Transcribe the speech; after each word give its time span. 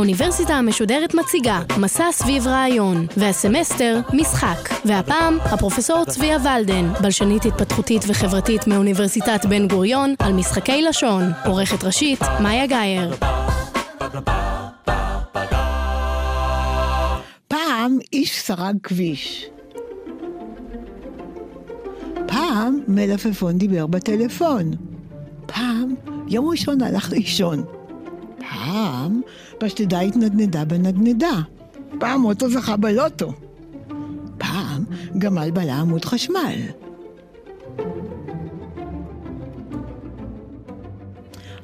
האוניברסיטה 0.00 0.54
המשודרת 0.54 1.14
מציגה 1.14 1.62
מסע 1.78 2.04
סביב 2.12 2.46
רעיון, 2.46 3.06
והסמסטר 3.16 4.00
משחק. 4.12 4.70
והפעם 4.84 5.38
הפרופסור 5.40 6.04
צביה 6.04 6.36
ולדן, 6.36 6.92
בלשנית 7.02 7.44
התפתחותית 7.44 8.02
וחברתית 8.08 8.66
מאוניברסיטת 8.66 9.46
בן 9.48 9.68
גוריון, 9.68 10.14
על 10.18 10.32
משחקי 10.32 10.82
לשון. 10.82 11.22
עורכת 11.46 11.84
ראשית, 11.84 12.18
מאיה 12.42 12.66
גאייר. 12.66 13.14
פעם 17.48 17.98
איש 18.12 18.40
סרג 18.40 18.76
כביש. 18.82 19.48
פעם 22.26 22.80
מלפפון 22.88 23.58
דיבר 23.58 23.86
בטלפון. 23.86 24.70
פעם 25.46 25.94
יום 26.28 26.48
ראשון 26.48 26.82
הלך 26.82 27.12
לישון. 27.12 27.64
פעם 28.38 29.20
פשטדה 29.60 30.00
התנדנדה 30.00 30.64
בנדנדה. 30.64 31.40
פעם 31.98 32.24
אוטו 32.24 32.50
זכה 32.50 32.76
בלוטו. 32.76 33.32
פעם 34.38 34.84
גמל 35.18 35.50
בלע 35.50 35.74
עמוד 35.74 36.04
חשמל. 36.04 36.54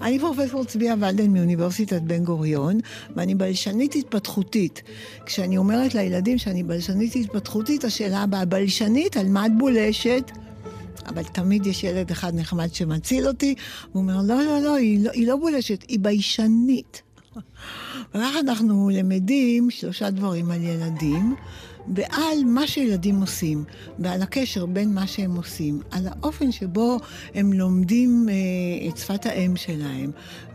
אני 0.03 0.19
פרופסור 0.19 0.65
צביה 0.65 0.95
ולדן 1.01 1.33
מאוניברסיטת 1.33 2.03
בן 2.03 2.25
גוריון, 2.25 2.81
ואני 3.17 3.35
בלשנית 3.35 3.95
התפתחותית. 3.95 4.83
כשאני 5.27 5.57
אומרת 5.57 5.95
לילדים 5.95 6.39
שאני 6.39 6.63
בלשנית 6.63 7.17
התפתחותית, 7.17 7.85
השאלה 7.85 8.23
הבאה, 8.23 8.45
בלשנית, 8.45 9.17
על 9.17 9.29
מה 9.29 9.47
את 9.47 9.59
בולשת? 9.59 10.31
אבל 11.07 11.23
תמיד 11.23 11.67
יש 11.67 11.85
ילד 11.85 12.11
אחד 12.11 12.35
נחמד 12.35 12.75
שמציל 12.75 13.29
אותי, 13.29 13.55
הוא 13.93 14.03
אומר, 14.03 14.17
לא, 14.27 14.43
לא, 14.43 14.61
לא, 14.61 14.75
היא 14.75 15.05
לא, 15.05 15.11
היא 15.11 15.27
לא 15.27 15.37
בולשת, 15.37 15.85
היא 15.89 15.99
ביישנית. 16.01 17.03
וככה 18.11 18.41
אנחנו 18.41 18.91
למדים 18.93 19.71
שלושה 19.71 20.11
דברים 20.11 20.51
על 20.51 20.63
ילדים, 20.63 21.35
ועל 21.95 22.45
מה 22.45 22.67
שילדים 22.67 23.21
עושים, 23.21 23.65
ועל 23.99 24.23
הקשר 24.23 24.67
בין 24.67 24.95
מה 24.95 25.07
שהם 25.07 25.37
עושים, 25.37 25.81
על 25.91 26.09
האופן 26.09 26.53
שבו 26.53 26.99
הם 27.35 27.53
לומדים 27.53 28.29
אה, 28.29 28.89
את 28.89 28.97
שפת 28.99 29.27
האם 29.27 29.57
שלהם, 29.57 30.11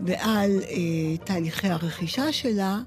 ועל 0.05 0.51
אה, 0.69 1.17
תהליכי 1.23 1.67
הרכישה 1.67 2.31
שלה, 2.31 2.79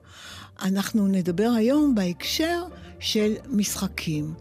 אנחנו 0.62 1.08
נדבר 1.08 1.50
היום 1.56 1.94
בהקשר 1.94 2.62
של 3.00 3.32
משחקים. 3.48 4.34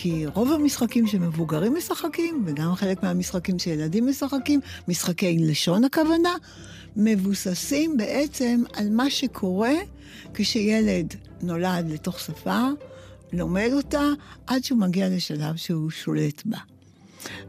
כי 0.00 0.26
רוב 0.26 0.52
המשחקים 0.52 1.06
שמבוגרים 1.06 1.74
משחקים, 1.76 2.44
וגם 2.46 2.74
חלק 2.74 3.02
מהמשחקים 3.02 3.58
שילדים 3.58 4.06
משחקים, 4.06 4.60
משחקי 4.88 5.38
לשון 5.38 5.84
הכוונה, 5.84 6.34
מבוססים 6.96 7.96
בעצם 7.96 8.62
על 8.72 8.90
מה 8.90 9.10
שקורה 9.10 9.72
כשילד 10.34 11.14
נולד 11.42 11.90
לתוך 11.90 12.20
שפה, 12.20 12.60
לומד 13.32 13.70
אותה, 13.72 14.04
עד 14.46 14.64
שהוא 14.64 14.78
מגיע 14.78 15.08
לשלב 15.08 15.56
שהוא 15.56 15.90
שולט 15.90 16.42
בה. 16.46 16.58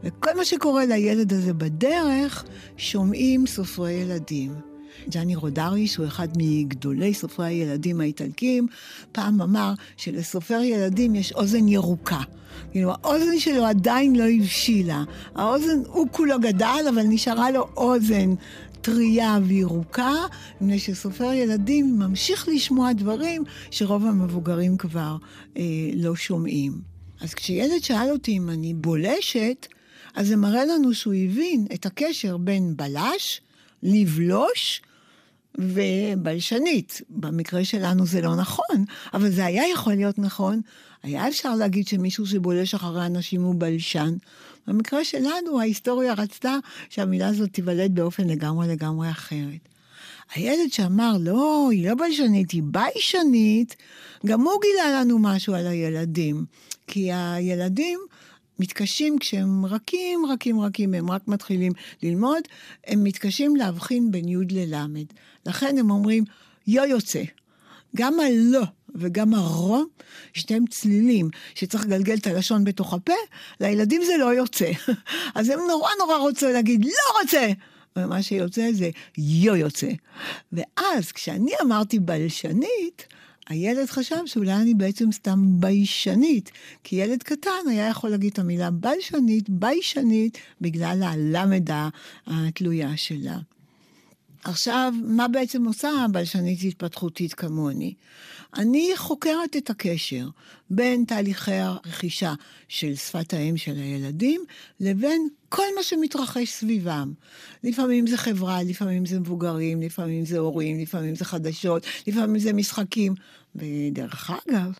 וכל 0.04 0.36
מה 0.36 0.44
שקורה 0.44 0.86
לילד 0.86 1.32
הזה 1.32 1.54
בדרך, 1.54 2.44
שומעים 2.76 3.46
סופרי 3.46 3.92
ילדים. 3.92 4.69
ג'אני 5.08 5.36
רודרי, 5.36 5.86
שהוא 5.86 6.06
אחד 6.06 6.28
מגדולי 6.36 7.14
סופרי 7.14 7.46
הילדים 7.46 8.00
האיטלקים, 8.00 8.66
פעם 9.12 9.42
אמר 9.42 9.72
שלסופר 9.96 10.60
ילדים 10.62 11.14
יש 11.14 11.32
אוזן 11.32 11.68
ירוקה. 11.68 12.20
כאילו, 12.70 12.90
האוזן 12.90 13.38
שלו 13.38 13.64
עדיין 13.64 14.16
לא 14.16 14.24
הבשילה. 14.24 15.04
האוזן, 15.34 15.82
הוא 15.86 16.06
כולו 16.10 16.40
גדל, 16.40 16.84
אבל 16.94 17.02
נשארה 17.02 17.50
לו 17.50 17.68
אוזן 17.76 18.34
טריה 18.80 19.38
וירוקה, 19.42 20.14
מפני 20.60 20.78
שסופר 20.78 21.32
ילדים 21.32 21.98
ממשיך 21.98 22.48
לשמוע 22.48 22.92
דברים 22.92 23.44
שרוב 23.70 24.06
המבוגרים 24.06 24.76
כבר 24.76 25.16
אה, 25.56 25.62
לא 25.94 26.16
שומעים. 26.16 26.72
אז 27.20 27.34
כשילד 27.34 27.82
שאל 27.82 28.10
אותי 28.10 28.36
אם 28.36 28.50
אני 28.50 28.74
בולשת, 28.74 29.66
אז 30.14 30.28
זה 30.28 30.36
מראה 30.36 30.64
לנו 30.64 30.94
שהוא 30.94 31.14
הבין 31.14 31.66
את 31.74 31.86
הקשר 31.86 32.36
בין 32.36 32.76
בלש, 32.76 33.40
לבלוש, 33.82 34.82
ובלשנית. 35.60 37.00
במקרה 37.10 37.64
שלנו 37.64 38.06
זה 38.06 38.20
לא 38.20 38.36
נכון, 38.36 38.84
אבל 39.14 39.30
זה 39.30 39.44
היה 39.44 39.68
יכול 39.68 39.94
להיות 39.94 40.18
נכון. 40.18 40.60
היה 41.02 41.28
אפשר 41.28 41.54
להגיד 41.54 41.88
שמישהו 41.88 42.26
שבולש 42.26 42.74
אחרי 42.74 43.06
אנשים 43.06 43.42
הוא 43.42 43.54
בלשן. 43.58 44.14
במקרה 44.66 45.04
שלנו 45.04 45.60
ההיסטוריה 45.60 46.14
רצתה 46.14 46.56
שהמילה 46.88 47.28
הזאת 47.28 47.52
תיוולד 47.52 47.94
באופן 47.94 48.28
לגמרי 48.28 48.68
לגמרי 48.68 49.10
אחרת. 49.10 49.68
הילד 50.34 50.72
שאמר, 50.72 51.16
לא, 51.20 51.68
היא 51.70 51.88
לא 51.88 51.94
בלשנית, 51.94 52.50
היא 52.50 52.62
ביישנית, 52.64 53.76
גם 54.26 54.40
הוא 54.40 54.60
גילה 54.62 55.00
לנו 55.00 55.18
משהו 55.18 55.54
על 55.54 55.66
הילדים. 55.66 56.44
כי 56.86 57.12
הילדים 57.12 58.00
מתקשים 58.60 59.18
כשהם 59.18 59.66
רכים, 59.66 60.26
רכים, 60.26 60.60
רכים, 60.60 60.94
הם 60.94 61.10
רק 61.10 61.28
מתחילים 61.28 61.72
ללמוד, 62.02 62.42
הם 62.86 63.04
מתקשים 63.04 63.56
להבחין 63.56 64.10
בין 64.10 64.28
י' 64.28 64.36
לל'. 64.50 65.04
לכן 65.46 65.78
הם 65.78 65.90
אומרים, 65.90 66.24
יו 66.66 66.84
יוצא. 66.84 67.22
גם 67.96 68.20
הלא 68.20 68.62
וגם 68.94 69.34
הרו, 69.34 69.84
שתיהם 70.32 70.66
צלילים 70.66 71.28
שצריך 71.54 71.84
לגלגל 71.86 72.14
את 72.14 72.26
הלשון 72.26 72.64
בתוך 72.64 72.94
הפה, 72.94 73.12
לילדים 73.60 74.02
זה 74.04 74.12
לא 74.18 74.34
יוצא. 74.34 74.70
אז 75.34 75.48
הם 75.48 75.58
נורא 75.68 75.90
נורא 75.98 76.16
רוצים 76.16 76.48
להגיד, 76.48 76.84
לא 76.84 77.20
רוצה! 77.20 77.52
ומה 77.96 78.22
שיוצא 78.22 78.72
זה 78.72 78.90
יו 79.18 79.56
יוצא. 79.56 79.90
ואז 80.52 81.12
כשאני 81.12 81.52
אמרתי 81.62 81.98
בלשנית, 81.98 83.06
הילד 83.50 83.86
חשב 83.86 84.26
שאולי 84.26 84.52
אני 84.52 84.74
בעצם 84.74 85.12
סתם 85.12 85.60
ביישנית, 85.60 86.50
כי 86.84 86.96
ילד 86.96 87.22
קטן 87.22 87.68
היה 87.70 87.88
יכול 87.88 88.10
להגיד 88.10 88.32
את 88.32 88.38
המילה 88.38 88.70
בלשנית, 88.70 89.50
ביישנית, 89.50 90.38
בגלל 90.60 91.02
הלמדה 91.02 91.88
התלויה 92.26 92.96
שלה. 92.96 93.38
עכשיו, 94.44 94.92
מה 95.04 95.28
בעצם 95.28 95.64
עושה 95.64 95.90
הבלשנית 95.90 96.58
התפתחותית 96.62 97.34
כמוני? 97.34 97.94
אני 98.54 98.90
חוקרת 98.96 99.56
את 99.56 99.70
הקשר 99.70 100.28
בין 100.70 101.04
תהליכי 101.04 101.52
הרכישה 101.52 102.34
של 102.68 102.94
שפת 102.94 103.34
האם 103.34 103.56
של 103.56 103.76
הילדים 103.76 104.44
לבין 104.80 105.28
כל 105.48 105.66
מה 105.76 105.82
שמתרחש 105.82 106.48
סביבם. 106.48 107.12
לפעמים 107.64 108.06
זה 108.06 108.16
חברה, 108.16 108.62
לפעמים 108.62 109.06
זה 109.06 109.20
מבוגרים, 109.20 109.82
לפעמים 109.82 110.24
זה 110.24 110.38
הורים, 110.38 110.80
לפעמים 110.80 111.14
זה 111.14 111.24
חדשות, 111.24 111.86
לפעמים 112.06 112.38
זה 112.38 112.52
משחקים. 112.52 113.14
ודרך 113.54 114.30
אגב, 114.30 114.72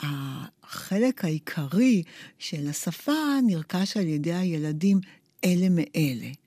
החלק 0.00 1.24
העיקרי 1.24 2.02
של 2.38 2.68
השפה 2.68 3.40
נרכש 3.46 3.96
על 3.96 4.06
ידי 4.06 4.34
הילדים 4.34 5.00
אלה 5.44 5.68
מאלה. 5.70 6.43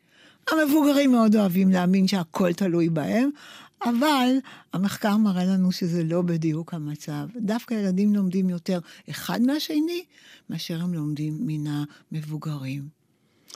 המבוגרים 0.52 1.12
מאוד 1.12 1.36
אוהבים 1.36 1.70
להאמין 1.70 2.08
שהכל 2.08 2.54
תלוי 2.54 2.90
בהם, 2.90 3.30
אבל 3.84 4.30
המחקר 4.74 5.18
מראה 5.18 5.46
לנו 5.46 5.72
שזה 5.72 6.04
לא 6.04 6.22
בדיוק 6.22 6.74
המצב. 6.74 7.28
דווקא 7.36 7.74
ילדים 7.74 8.16
לומדים 8.16 8.50
יותר 8.50 8.80
אחד 9.10 9.42
מהשני, 9.42 10.04
מאשר 10.50 10.82
הם 10.82 10.94
לומדים 10.94 11.38
מן 11.40 11.86
המבוגרים. 12.12 12.98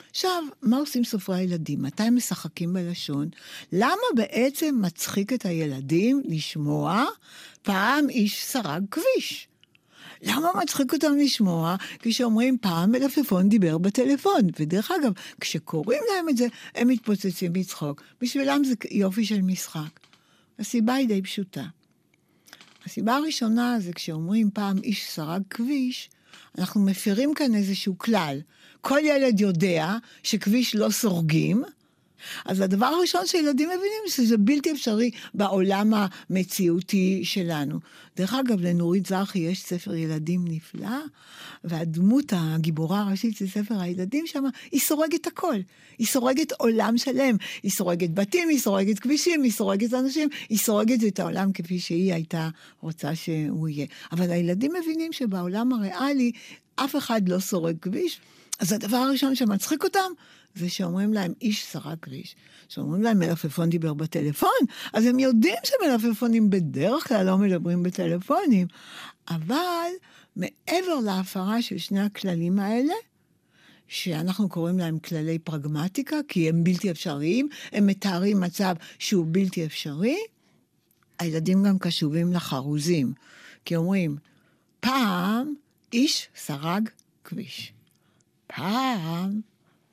עכשיו, 0.10 0.44
מה 0.62 0.78
עושים 0.78 1.04
סופרי 1.04 1.38
הילדים? 1.38 1.82
מתי 1.82 2.04
הם 2.04 2.16
משחקים 2.16 2.74
בלשון? 2.74 3.30
למה 3.72 4.02
בעצם 4.16 4.80
מצחיק 4.82 5.34
את 5.34 5.46
הילדים 5.46 6.22
לשמוע 6.26 7.06
פעם 7.62 8.10
איש 8.10 8.44
סרג 8.44 8.84
כביש? 8.92 9.48
למה 10.24 10.50
מצחיק 10.62 10.94
אותם 10.94 11.18
לשמוע 11.18 11.76
כשאומרים 12.00 12.58
פעם 12.62 12.92
מלפפון 12.92 13.50
דיבר 13.50 13.78
בטלפון? 13.78 14.42
ודרך 14.60 14.92
אגב, 14.92 15.12
כשקוראים 15.42 16.02
להם 16.16 16.30
את 16.30 16.38
זה, 16.38 16.48
הם 16.76 16.88
מתפוצצים 16.88 17.54
מצחוק. 17.54 18.02
בשבילם 18.22 18.64
זה 18.64 18.74
יופי 18.92 19.26
של 19.26 19.42
משחק. 19.42 20.00
הסיבה 20.60 20.94
היא 20.94 21.08
די 21.08 21.22
פשוטה. 21.22 21.64
הסיבה 22.86 23.16
הראשונה 23.16 23.80
זה 23.80 23.94
כשאומרים 23.94 24.50
פעם 24.54 24.78
איש 24.84 25.10
סרג 25.10 25.42
כביש, 25.50 26.10
אנחנו 26.58 26.82
מפירים 26.82 27.34
כאן 27.34 27.56
איזשהו 27.56 27.98
כלל. 27.98 28.40
כל 28.82 29.00
ילד 29.04 29.40
יודע 29.40 29.96
שכביש 30.24 30.76
לא 30.76 30.90
סורגים, 30.90 31.64
אז 32.46 32.62
הדבר 32.62 32.86
הראשון 32.86 33.28
שילדים 33.28 33.70
מבינים 33.70 34.02
זה 34.08 34.14
שזה 34.14 34.38
בלתי 34.38 34.72
אפשרי 34.72 35.12
בעולם 35.34 35.94
המציאותי 35.96 37.22
שלנו. 37.24 37.80
דרך 38.18 38.34
אגב, 38.34 38.62
לנורית 38.62 39.06
זרחי 39.06 39.40
יש 39.40 39.62
ספר 39.62 39.96
ילדים 39.96 40.46
נפלא, 40.48 40.98
והדמות 41.64 42.34
הגיבורה 42.36 43.02
הראשית 43.02 43.38
של 43.38 43.48
ספר 43.48 43.82
הילדים 43.82 44.28
שם, 44.28 44.44
היא 44.72 44.82
סורגת 44.82 45.28
הכל. 45.28 45.56
היא 45.98 46.08
סורגת 46.08 46.52
עולם 46.52 46.98
שלם. 46.98 47.36
היא 47.64 47.72
סורגת 47.72 48.10
בתים, 48.14 48.50
היא 48.50 48.60
סורגת 48.60 49.00
כבישים, 49.00 49.44
היא 49.44 49.52
סורגת 49.52 49.94
אנשים, 49.94 50.30
היא 50.50 50.58
סורגת 50.58 51.04
את 51.08 51.20
העולם 51.20 51.52
כפי 51.52 51.80
שהיא 51.80 52.14
הייתה 52.14 52.50
רוצה 52.82 53.16
שהוא 53.16 53.70
יהיה. 53.70 53.86
אבל 54.12 54.32
הילדים 54.32 54.72
מבינים 54.82 55.14
שבעולם 55.14 55.74
הריאלי 55.74 56.32
אף 56.76 56.96
אחד 56.96 57.30
לא 57.30 57.40
סורג 57.40 57.76
כביש. 57.82 58.20
אז 58.60 58.72
הדבר 58.72 58.98
הראשון 58.98 59.36
שמצחיק 59.36 59.84
אותם, 59.84 60.12
זה 60.56 60.70
שאומרים 60.70 61.14
להם, 61.14 61.34
איש 61.42 61.66
סרק 61.66 61.98
כביש. 62.02 62.36
שאומרים 62.68 63.02
להם, 63.02 63.20
מלפפון 63.20 63.70
דיבר 63.70 63.94
בטלפון, 63.94 64.50
אז 64.94 65.06
הם 65.06 65.20
יודעים 65.20 65.58
שמלפפונים 65.64 66.50
בדרך 66.50 67.08
כלל 67.08 67.26
לא 67.26 67.38
מדברים 67.38 67.84
בטלפונים. 67.84 68.68
אבל 69.30 69.90
מעבר 70.36 70.96
להפרה 71.06 71.62
של 71.62 71.78
שני 71.78 72.00
הכללים 72.00 72.60
האלה, 72.60 72.94
שאנחנו 73.88 74.50
קוראים 74.50 74.80
להם 74.80 75.00
כללי 75.00 75.40
פרגמטיקה, 75.40 76.16
כי 76.28 76.50
הם 76.50 76.64
בלתי 76.64 76.92
אפשריים, 76.92 77.50
הם 77.72 77.88
מתארים 77.88 78.40
מצב 78.40 78.76
שהוא 79.00 79.26
בלתי 79.32 79.66
אפשרי, 79.66 80.18
הילדים 81.20 81.64
גם 81.64 81.80
קשובים 81.80 82.34
לחרוזים. 82.34 83.14
כי 83.66 83.76
אומרים, 83.76 84.18
פעם 84.80 85.54
איש 85.94 86.28
סרג 86.36 86.90
כביש. 87.24 87.74
פעם 88.48 89.42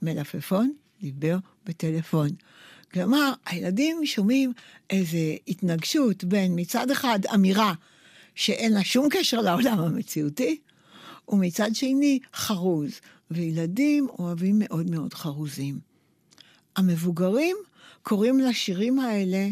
מלפפון 0.02 0.72
דיבר 1.00 1.36
בטלפון. 1.66 2.28
כלומר, 2.92 3.32
הילדים 3.46 4.06
שומעים 4.06 4.52
איזו 4.90 5.18
התנגשות 5.48 6.24
בין 6.24 6.52
מצד 6.56 6.90
אחד 6.90 7.18
אמירה 7.34 7.74
שאין 8.34 8.72
לה 8.72 8.84
שום 8.84 9.08
קשר 9.10 9.40
לעולם 9.40 9.78
המציאותי, 9.78 10.58
ומצד 11.28 11.74
שני 11.74 12.18
חרוז. 12.34 13.00
וילדים 13.30 14.08
אוהבים 14.18 14.58
מאוד 14.58 14.90
מאוד 14.90 15.14
חרוזים. 15.14 15.78
המבוגרים 16.76 17.56
קוראים 18.02 18.38
לשירים 18.38 18.98
האלה 18.98 19.48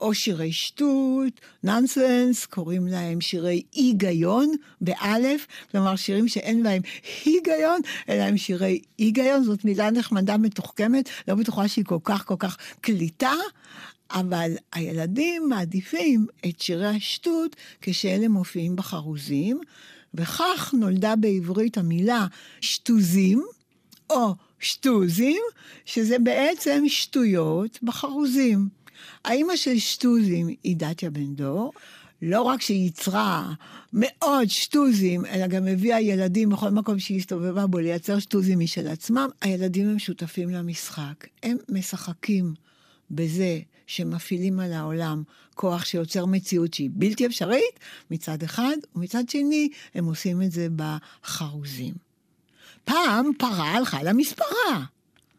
או 0.00 0.14
שירי 0.14 0.52
שטות, 0.52 1.40
נונסנס, 1.62 2.46
קוראים 2.46 2.86
להם 2.86 3.20
שירי 3.20 3.62
היגיון, 3.72 4.54
באלף, 4.80 5.46
כלומר 5.70 5.96
שירים 5.96 6.28
שאין 6.28 6.62
בהם 6.62 6.82
היגיון, 7.24 7.80
אלא 8.08 8.22
הם 8.22 8.36
שירי 8.36 8.80
היגיון, 8.98 9.42
זאת 9.42 9.64
מילה 9.64 9.90
נחמדה 9.90 10.36
מתוחכמת, 10.36 11.08
לא 11.28 11.34
בטוחה 11.34 11.68
שהיא 11.68 11.84
כל 11.84 11.98
כך 12.04 12.26
כל 12.26 12.36
כך 12.38 12.56
קליטה, 12.80 13.34
אבל 14.10 14.52
הילדים 14.72 15.48
מעדיפים 15.48 16.26
את 16.46 16.60
שירי 16.60 16.86
השטות 16.86 17.56
כשאלה 17.80 18.28
מופיעים 18.28 18.76
בחרוזים, 18.76 19.60
וכך 20.14 20.74
נולדה 20.78 21.16
בעברית 21.16 21.78
המילה 21.78 22.26
שטוזים, 22.60 23.44
או 24.10 24.34
שטוזים, 24.60 25.42
שזה 25.84 26.18
בעצם 26.18 26.84
שטויות 26.88 27.78
בחרוזים. 27.82 28.79
האימא 29.24 29.56
של 29.56 29.78
שטוזים 29.78 30.48
היא 30.62 30.76
דתיה 30.76 31.10
בן 31.10 31.34
דור, 31.34 31.72
לא 32.22 32.42
רק 32.42 32.60
שהיא 32.60 32.84
ייצרה 32.84 33.52
מאוד 33.92 34.48
שטוזים, 34.48 35.26
אלא 35.26 35.46
גם 35.46 35.66
הביאה 35.66 36.00
ילדים 36.00 36.48
בכל 36.48 36.70
מקום 36.70 36.98
שהיא 36.98 37.18
הסתובבה 37.18 37.66
בו 37.66 37.78
לייצר 37.78 38.18
שטוזים 38.18 38.58
משל 38.60 38.88
עצמם, 38.88 39.28
הילדים 39.40 39.88
הם 39.88 39.98
שותפים 39.98 40.50
למשחק. 40.50 41.26
הם 41.42 41.56
משחקים 41.68 42.54
בזה 43.10 43.60
שמפעילים 43.86 44.60
על 44.60 44.72
העולם 44.72 45.22
כוח 45.54 45.84
שיוצר 45.84 46.26
מציאות 46.26 46.74
שהיא 46.74 46.90
בלתי 46.92 47.26
אפשרית 47.26 47.80
מצד 48.10 48.42
אחד, 48.42 48.76
ומצד 48.94 49.28
שני 49.28 49.68
הם 49.94 50.04
עושים 50.04 50.42
את 50.42 50.52
זה 50.52 50.68
בחרוזים. 50.76 51.94
פעם 52.84 53.30
פרה 53.38 53.70
הלכה 53.70 54.02
למספרה, 54.02 54.84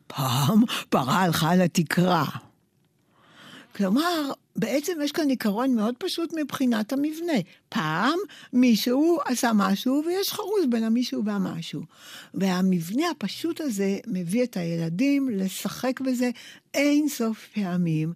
פעם 0.08 0.63
פרה 0.90 1.24
הלכה 1.24 1.56
לתקרה. 1.56 2.25
כלומר, 3.75 4.31
בעצם 4.56 4.94
יש 5.03 5.12
כאן 5.12 5.29
עיקרון 5.29 5.75
מאוד 5.75 5.95
פשוט 5.97 6.33
מבחינת 6.41 6.94
המבנה. 6.94 7.39
פעם 7.69 8.19
מישהו 8.53 9.19
עשה 9.25 9.51
משהו 9.56 10.03
ויש 10.07 10.33
חרוז 10.33 10.65
בין 10.69 10.83
המישהו 10.83 11.25
והמשהו. 11.25 11.81
והמבנה 12.33 13.09
הפשוט 13.12 13.62
הזה 13.62 13.97
מביא 14.07 14.44
את 14.44 14.57
הילדים 14.57 15.29
לשחק 15.29 16.01
בזה 16.01 16.29
אין 16.73 17.09
סוף 17.09 17.47
פעמים. 17.56 18.13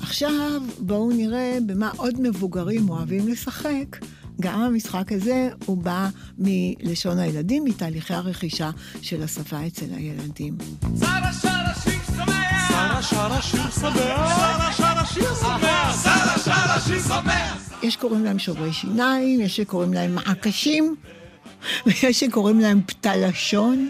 עכשיו 0.00 0.62
בואו 0.78 1.10
נראה 1.12 1.58
במה 1.66 1.90
עוד 1.96 2.20
מבוגרים 2.20 2.88
אוהבים 2.88 3.28
לשחק. 3.28 3.96
גם 4.40 4.60
המשחק 4.60 5.12
הזה 5.12 5.48
הוא 5.66 5.76
בא 5.76 6.08
מלשון 6.38 7.18
הילדים, 7.18 7.64
מתהליכי 7.64 8.14
הרכישה 8.14 8.70
של 9.02 9.22
השפה 9.22 9.66
אצל 9.66 9.86
הילדים. 9.94 10.56
שרה 11.00 11.53
שרה 12.68 13.42
שיר 13.42 13.70
שמח! 13.70 13.72
שרה 13.72 13.72
שרה 13.72 13.72
שיר 13.72 13.74
שמח! 13.74 14.40
שרה 14.52 14.72
שרה 14.72 15.04
שיר 15.06 15.34
שמח! 15.34 16.02
שרה 16.02 16.38
שרה 16.44 16.80
שיר 16.80 17.00
שמח! 17.00 17.72
יש 17.82 17.94
שקוראים 17.94 18.24
להם 18.24 18.38
שוברי 18.38 18.72
שיניים, 18.72 19.40
יש 19.40 19.56
שקוראים 19.56 19.92
להם 19.94 20.14
מעקשים, 20.14 20.94
ויש 21.86 22.20
שקוראים 22.20 22.60
להם 22.60 22.80
פתה 22.86 23.16
לשון. 23.16 23.88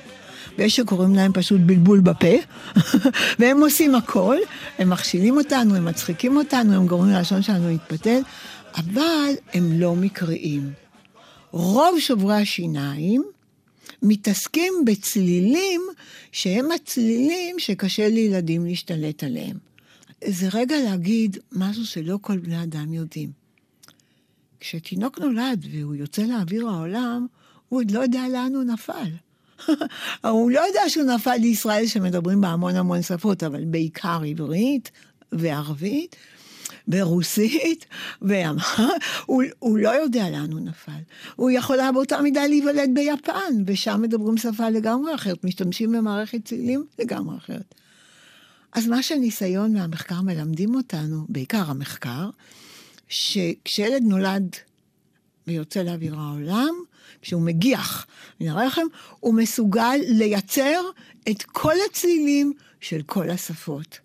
ויש 0.59 0.77
שקוראים 0.77 1.15
להם 1.15 1.33
פשוט 1.33 1.61
בלבול 1.61 2.01
בפה, 2.01 2.37
והם 3.39 3.61
עושים 3.61 3.95
הכל, 3.95 4.37
הם 4.79 4.91
מכשילים 4.91 5.37
אותנו, 5.37 5.75
הם 5.75 5.85
מצחיקים 5.85 6.37
אותנו, 6.37 6.75
הם 6.75 6.87
גורמים 6.87 7.15
ללשון 7.15 7.43
שלנו 7.43 7.69
להתפתל, 7.69 8.21
אבל 8.77 9.31
הם 9.55 9.81
לא 9.81 9.95
מקריים. 9.97 10.73
רוב 11.51 11.99
שוברי 11.99 12.35
השיניים 12.35 13.25
מתעסקים 14.05 14.73
בצלילים 14.87 15.83
שהם 16.33 16.73
הצלילים 16.73 17.59
שקשה 17.59 18.09
לילדים 18.09 18.67
להשתלט 18.67 19.25
עליהם. 19.25 19.59
זה 20.25 20.49
רגע 20.53 20.77
להגיד 20.85 21.37
משהו 21.53 21.87
שלא 21.87 22.19
כל 22.23 22.39
בני 22.39 22.63
אדם 22.63 22.93
יודעים. 22.93 23.31
כשתינוק 24.61 25.19
נולד 25.19 25.67
והוא 25.71 25.95
יוצא 25.95 26.23
לאוויר 26.23 26.69
העולם, 26.69 27.27
הוא 27.69 27.81
עוד 27.81 27.91
לא 27.91 28.01
יודע 28.01 28.29
לאן 28.33 28.55
הוא 28.55 28.65
נפל. 28.65 29.11
הוא 30.23 30.51
לא 30.51 30.61
יודע 30.61 30.81
שהוא 30.89 31.05
נפל 31.05 31.37
לישראל 31.37 31.87
שמדברים 31.87 32.41
בה 32.41 32.49
המון 32.49 32.77
המון 32.77 33.03
שפות, 33.03 33.43
אבל 33.43 33.65
בעיקר 33.65 34.21
עברית 34.27 34.91
וערבית. 35.33 36.17
ברוסית, 36.89 37.87
הוא, 39.27 39.43
הוא 39.59 39.79
לא 39.79 39.89
יודע 39.89 40.31
לאן 40.31 40.53
הוא 40.53 40.61
נפל. 40.61 40.93
הוא 41.37 41.51
יכול 41.51 41.81
היה 41.81 41.93
באותה 41.93 42.23
מידה 42.23 42.47
להיוולד 42.47 42.91
ביפן, 42.95 43.63
ושם 43.67 44.03
מדברים 44.03 44.37
שפה 44.37 44.69
לגמרי 44.69 45.15
אחרת, 45.15 45.45
משתמשים 45.45 45.93
במערכת 45.93 46.45
צלילים 46.45 46.85
לגמרי 46.99 47.37
אחרת. 47.37 47.75
אז 48.73 48.87
מה 48.87 49.03
שהניסיון 49.03 49.77
והמחקר 49.77 50.21
מלמדים 50.23 50.75
אותנו, 50.75 51.27
בעיקר 51.29 51.71
המחקר, 51.71 52.31
שכשילד 53.09 54.03
נולד 54.03 54.57
ויוצא 55.47 55.83
לאוויר 55.83 56.15
העולם, 56.19 56.75
כשהוא 57.23 57.43
מגיח 57.43 58.07
מן 58.41 58.49
הרחם, 58.49 58.87
הוא 59.21 59.35
מסוגל 59.35 59.97
לייצר 60.09 60.81
את 61.31 61.43
כל 61.43 61.75
הצלילים 61.91 62.53
של 62.81 63.03
כל 63.07 63.31
השפות. 63.31 63.99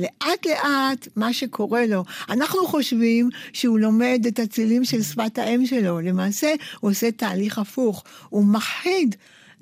לאט 0.00 0.46
לאט 0.46 1.08
מה 1.16 1.32
שקורה 1.32 1.86
לו, 1.86 2.04
אנחנו 2.30 2.66
חושבים 2.66 3.28
שהוא 3.52 3.78
לומד 3.78 4.24
את 4.28 4.38
הצלילים 4.38 4.84
של 4.84 5.02
שפת 5.02 5.38
האם 5.38 5.66
שלו, 5.66 6.00
למעשה 6.00 6.54
הוא 6.80 6.90
עושה 6.90 7.10
תהליך 7.10 7.58
הפוך, 7.58 8.04
הוא 8.28 8.44
מחיד 8.44 9.16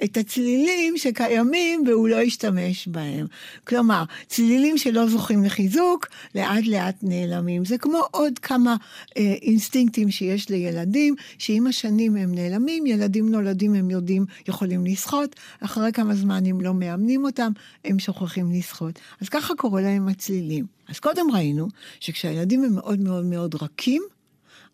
את 0.05 0.17
הצלילים 0.17 0.97
שקיימים 0.97 1.85
והוא 1.87 2.09
לא 2.09 2.17
ישתמש 2.17 2.89
בהם. 2.89 3.27
כלומר, 3.65 4.05
צלילים 4.27 4.79
שלא 4.79 5.07
זוכים 5.07 5.45
לחיזוק, 5.45 6.07
לאט 6.35 6.67
לאט 6.67 6.97
נעלמים. 7.03 7.65
זה 7.65 7.79
כמו 7.79 8.01
עוד 8.11 8.39
כמה 8.39 8.77
אה, 9.17 9.35
אינסטינקטים 9.43 10.11
שיש 10.11 10.51
לילדים, 10.51 11.15
שעם 11.39 11.67
השנים 11.67 12.17
הם 12.17 12.35
נעלמים, 12.35 12.87
ילדים 12.87 13.29
נולדים 13.29 13.75
הם 13.75 13.91
יודעים, 13.91 14.25
יכולים 14.49 14.87
לשחות, 14.87 15.37
אחרי 15.61 15.93
כמה 15.93 16.15
זמן 16.15 16.47
אם 16.47 16.61
לא 16.61 16.75
מאמנים 16.75 17.25
אותם, 17.25 17.53
הם 17.85 17.99
שוכחים 17.99 18.53
לשחות. 18.53 18.99
אז 19.21 19.29
ככה 19.29 19.55
קורה 19.55 19.83
להם 19.83 20.09
הצלילים. 20.09 20.67
אז 20.89 20.99
קודם 20.99 21.31
ראינו 21.31 21.69
שכשהילדים 22.01 22.65
הם 22.65 22.75
מאוד 22.75 23.01
מאוד 23.01 23.25
מאוד 23.25 23.55
רכים, 23.55 24.03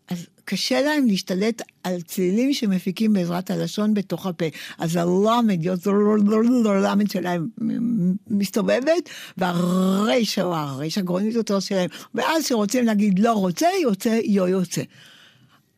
אז 0.07 0.25
קשה 0.45 0.81
להם 0.81 1.07
להשתלט 1.07 1.61
על 1.83 2.01
צלילים 2.01 2.53
שמפיקים 2.53 3.13
בעזרת 3.13 3.51
הלשון 3.51 3.93
בתוך 3.93 4.25
הפה. 4.25 4.45
אז 4.77 4.95
הלמד, 4.95 5.67
הלמד 6.65 7.09
שלהם 7.09 7.47
מסתובבת, 8.27 9.09
והרשע 9.37 10.43
או 10.43 10.55
הרשע 10.55 11.01
גרונית 11.01 11.35
יותר 11.35 11.59
שלהם, 11.59 11.89
ואז 12.15 12.45
כשרוצים 12.45 12.85
להגיד 12.85 13.19
לא 13.19 13.33
רוצה, 13.33 13.67
יוצא, 13.81 14.19
יו 14.23 14.47
יוצא. 14.47 14.81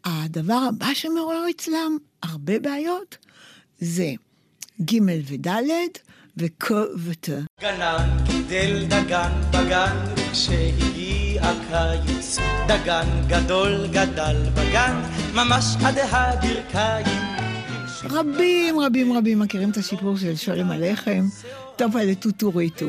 הדבר 0.05 0.59
הבא 0.69 0.93
שמעורר 0.93 1.45
אצלם 1.49 1.97
הרבה 2.23 2.59
בעיות 2.59 3.17
זה 3.79 4.13
ג' 4.81 4.97
וד', 5.27 5.49
וכ 6.39 6.71
ות. 6.97 7.29
גנן 7.61 8.17
גידל 8.23 8.85
דגן 8.85 9.31
בגן, 9.49 9.95
כשהגיע 10.31 11.41
קיץ, 11.69 12.37
דגן 12.67 13.07
גדול 13.27 13.87
גדל 13.87 14.35
בגן, 14.53 15.01
ממש 15.33 15.65
עד 15.85 15.97
הברכיים. 15.97 17.37
רבים 18.03 18.79
רבים 18.79 19.13
רבים 19.13 19.39
מכירים 19.39 19.69
את 19.69 19.77
הסיפור 19.77 20.17
של 20.17 20.35
שולם 20.35 20.71
הלחם, 20.71 21.25
טופה 21.75 22.03
לטוטוריטו. 22.03 22.87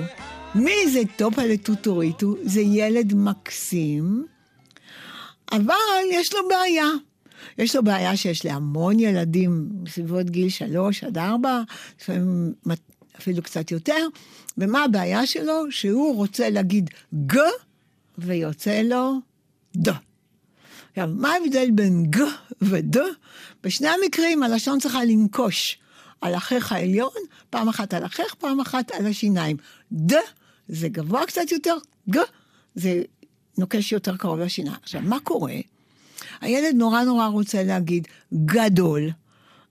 מי 0.55 0.91
זה 0.93 1.01
טופה 1.17 1.43
לטוטוריטו? 1.43 2.35
זה 2.43 2.61
ילד 2.61 3.15
מקסים, 3.15 4.27
אבל 5.53 5.75
יש 6.13 6.35
לו 6.35 6.41
בעיה. 6.49 6.89
יש 7.59 7.77
לו 7.77 7.85
בעיה 7.85 8.17
שיש 8.17 8.45
להמון 8.45 9.01
ילדים 9.01 9.69
בסביבות 9.83 10.31
גיל 10.31 10.49
שלוש 10.49 11.05
עד 11.05 11.19
ארבע, 11.19 11.63
לפעמים 12.01 12.53
אפילו 13.19 13.43
קצת 13.43 13.71
יותר, 13.71 14.07
ומה 14.59 14.85
הבעיה 14.85 15.27
שלו? 15.27 15.71
שהוא 15.71 16.17
רוצה 16.17 16.51
להגיד 16.51 16.91
ג, 17.27 17.37
ויוצא 18.19 18.83
לו 18.83 19.19
ד. 19.77 19.89
עכשיו, 20.91 21.09
מה 21.17 21.33
ההבדל 21.33 21.71
בין 21.71 22.11
ג 22.11 22.19
וד? 22.63 22.97
בשני 23.63 23.89
המקרים 23.89 24.43
הלשון 24.43 24.81
צריכה 24.81 25.05
לנקוש 25.05 25.79
על 26.21 26.35
החך 26.35 26.73
העליון, 26.73 27.13
פעם 27.51 27.69
אחת 27.69 27.95
על 27.95 28.05
החך, 28.05 28.35
פעם 28.39 28.61
אחת 28.61 28.91
על 28.91 29.07
השיניים. 29.07 29.57
ד 29.93 30.13
זה 30.69 30.89
גבוה 30.89 31.27
קצת 31.27 31.53
יותר, 31.53 31.77
ג 32.11 32.19
זה 32.75 33.03
נוקש 33.59 33.93
יותר 33.93 34.17
קרוב 34.17 34.39
לשיניים. 34.39 34.77
עכשיו, 34.83 35.01
מה 35.05 35.21
קורה? 35.21 35.55
הילד 36.41 36.75
נורא 36.75 37.03
נורא 37.03 37.27
רוצה 37.27 37.63
להגיד 37.63 38.09
גדול, 38.45 39.11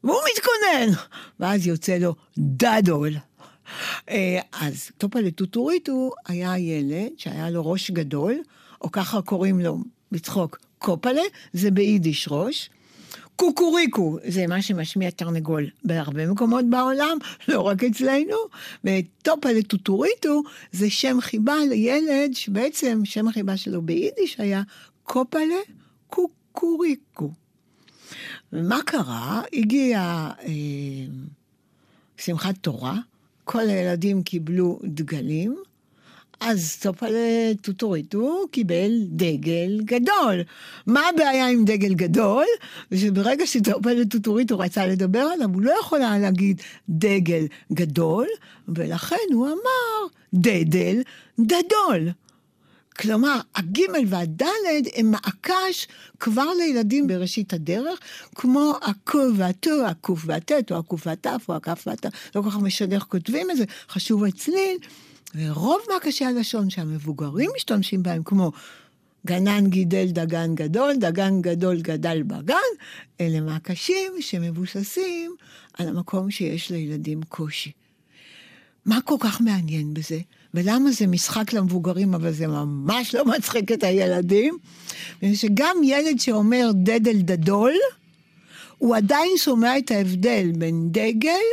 והוא 0.03 0.19
מתכונן, 0.31 1.03
ואז 1.39 1.67
יוצא 1.67 1.97
לו 1.97 2.15
דדול. 2.37 3.13
אה, 4.09 4.39
אז 4.51 4.89
טופלה 4.97 5.31
טוטוריטו 5.31 6.11
היה 6.27 6.57
ילד 6.57 7.11
שהיה 7.17 7.49
לו 7.49 7.71
ראש 7.71 7.91
גדול, 7.91 8.35
או 8.81 8.91
ככה 8.91 9.21
קוראים 9.21 9.59
לו 9.59 9.77
בצחוק 10.11 10.59
קופלה, 10.77 11.21
זה 11.53 11.71
ביידיש 11.71 12.27
ראש. 12.31 12.69
קוקוריקו 13.37 14.17
זה 14.27 14.47
מה 14.47 14.61
שמשמיע 14.61 15.09
תרנגול 15.09 15.69
בהרבה 15.83 16.27
מקומות 16.27 16.65
בעולם, 16.69 17.17
לא 17.47 17.61
רק 17.61 17.83
אצלנו. 17.83 18.37
וטופלה 18.83 19.61
טוטוריטו 19.67 20.43
זה 20.71 20.89
שם 20.89 21.17
חיבה 21.21 21.55
לילד 21.69 22.33
שבעצם 22.33 23.01
שם 23.03 23.27
החיבה 23.27 23.57
שלו 23.57 23.81
ביידיש 23.81 24.39
היה 24.39 24.61
קופלה 25.03 25.61
קוקוריקו. 26.07 27.31
ומה 28.53 28.79
קרה? 28.85 29.41
הגיעה 29.53 30.31
אה, 30.43 30.51
שמחת 32.17 32.55
תורה, 32.61 32.97
כל 33.47 33.69
הילדים 33.69 34.23
קיבלו 34.23 34.79
דגלים, 34.83 35.55
אז 36.39 36.77
טופלה 36.81 37.51
טוטוריטו 37.61 38.45
קיבל 38.51 38.91
דגל 39.07 39.79
גדול. 39.83 40.43
מה 40.87 41.01
הבעיה 41.09 41.47
עם 41.47 41.65
דגל 41.65 41.93
גדול? 41.93 42.45
שברגע 42.93 43.47
שטופלה 43.47 44.05
טוטוריטו 44.05 44.59
רצה 44.59 44.87
לדבר 44.87 45.19
עליו, 45.19 45.49
הוא 45.53 45.61
לא 45.61 45.73
יכול 45.81 46.01
היה 46.01 46.17
להגיד 46.17 46.61
דגל 46.89 47.45
גדול, 47.73 48.27
ולכן 48.67 49.15
הוא 49.33 49.47
אמר 49.47 50.07
דדל 50.33 51.01
דדול. 51.39 52.09
כלומר, 52.99 53.39
הגימל 53.55 54.03
והדלת 54.07 54.87
הם 54.95 55.11
מוקש 55.11 55.87
כבר 56.19 56.53
לילדים 56.57 57.07
בראשית 57.07 57.53
הדרך, 57.53 57.99
כמו 58.35 58.73
הקו 58.81 59.27
והטו, 59.35 59.85
הקוף 59.85 60.23
והטט, 60.25 60.71
או 60.71 60.77
הקוף 60.77 61.07
והתף, 61.07 61.45
או 61.49 61.55
הכף 61.55 61.83
והתף, 61.87 62.09
לא 62.35 62.41
כל 62.41 62.51
כך 62.51 62.57
משנה 62.57 62.95
איך 62.95 63.03
כותבים 63.03 63.51
את 63.51 63.57
זה, 63.57 63.63
חשוב 63.89 64.23
הצליל. 64.23 64.77
ורוב 65.35 65.79
מעקשי 65.93 66.25
הלשון 66.25 66.69
שהמבוגרים 66.69 67.49
משתמשים 67.55 68.03
בהם, 68.03 68.23
כמו 68.23 68.51
גנן 69.25 69.67
גידל 69.67 70.05
דגן 70.07 70.55
גדול, 70.55 70.93
דגן 70.95 71.41
גדול 71.41 71.81
גדל 71.81 72.23
בגן, 72.23 72.55
אלה 73.21 73.41
מעקשים 73.41 74.13
שמבוססים 74.19 75.35
על 75.73 75.87
המקום 75.87 76.31
שיש 76.31 76.71
לילדים 76.71 77.23
קושי. 77.23 77.71
מה 78.85 79.01
כל 79.01 79.15
כך 79.19 79.41
מעניין 79.41 79.93
בזה? 79.93 80.19
ולמה 80.53 80.91
זה 80.91 81.07
משחק 81.07 81.53
למבוגרים, 81.53 82.13
אבל 82.13 82.31
זה 82.31 82.47
ממש 82.47 83.15
לא 83.15 83.25
מצחיק 83.25 83.71
את 83.71 83.83
הילדים? 83.83 84.57
שגם 85.33 85.77
ילד 85.83 86.19
שאומר 86.19 86.71
דדל 86.73 87.21
דדול, 87.21 87.73
הוא 88.77 88.95
עדיין 88.95 89.31
שומע 89.37 89.77
את 89.77 89.91
ההבדל 89.91 90.51
בין 90.57 90.87
דגל 90.91 91.45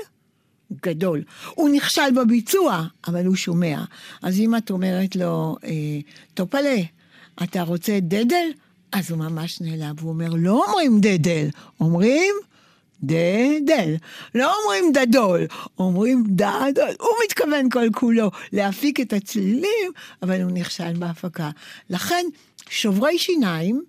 גדול. 0.82 1.22
הוא 1.54 1.68
נכשל 1.68 2.10
בביצוע, 2.16 2.84
אבל 3.06 3.26
הוא 3.26 3.36
שומע. 3.36 3.84
אז 4.22 4.40
אם 4.40 4.56
את 4.56 4.70
אומרת 4.70 5.16
לו, 5.16 5.56
אה, 5.64 5.70
טופלה, 6.34 6.76
אתה 7.42 7.62
רוצה 7.62 7.98
דדל? 8.00 8.46
אז 8.92 9.10
הוא 9.10 9.18
ממש 9.18 9.60
נעלב, 9.60 10.00
הוא 10.00 10.10
אומר, 10.10 10.30
לא 10.36 10.64
אומרים 10.66 11.00
דדל, 11.00 11.48
אומרים 11.80 12.34
דדל. 13.06 13.94
לא 14.34 14.52
אומרים 14.62 14.92
דדול, 14.92 15.46
אומרים 15.78 16.24
דדול. 16.26 16.94
הוא 17.00 17.10
מתכוון 17.24 17.70
כל 17.70 17.88
כולו 17.94 18.30
להפיק 18.52 19.00
את 19.00 19.12
הצלילים, 19.12 19.92
אבל 20.22 20.42
הוא 20.42 20.50
נכשל 20.50 20.92
בהפקה. 20.92 21.50
לכן, 21.90 22.26
שוברי 22.68 23.18
שיניים, 23.18 23.82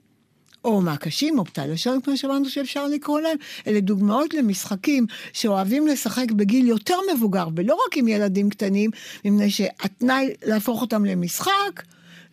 או 0.66 0.82
מעקשים, 0.82 1.40
או 1.40 1.46
פתל 1.46 1.66
לשון, 1.66 2.02
כמו 2.02 2.18
שאמרנו 2.18 2.50
שאפשר 2.50 2.88
לקרוא 2.88 3.20
להם, 3.22 3.38
אלה 3.68 3.80
דוגמאות 3.80 4.34
למשחקים 4.34 5.06
שאוהבים 5.34 5.88
לשחק 5.88 6.32
בגיל 6.32 6.68
יותר 6.68 6.98
מבוגר, 7.16 7.48
ולא 7.56 7.78
רק 7.88 7.98
עם 7.98 8.08
ילדים 8.08 8.50
קטנים, 8.50 8.92
מפני 9.26 9.50
שהתנאי 9.52 10.34
להפוך 10.46 10.82
אותם 10.82 11.06
למשחק, 11.06 11.84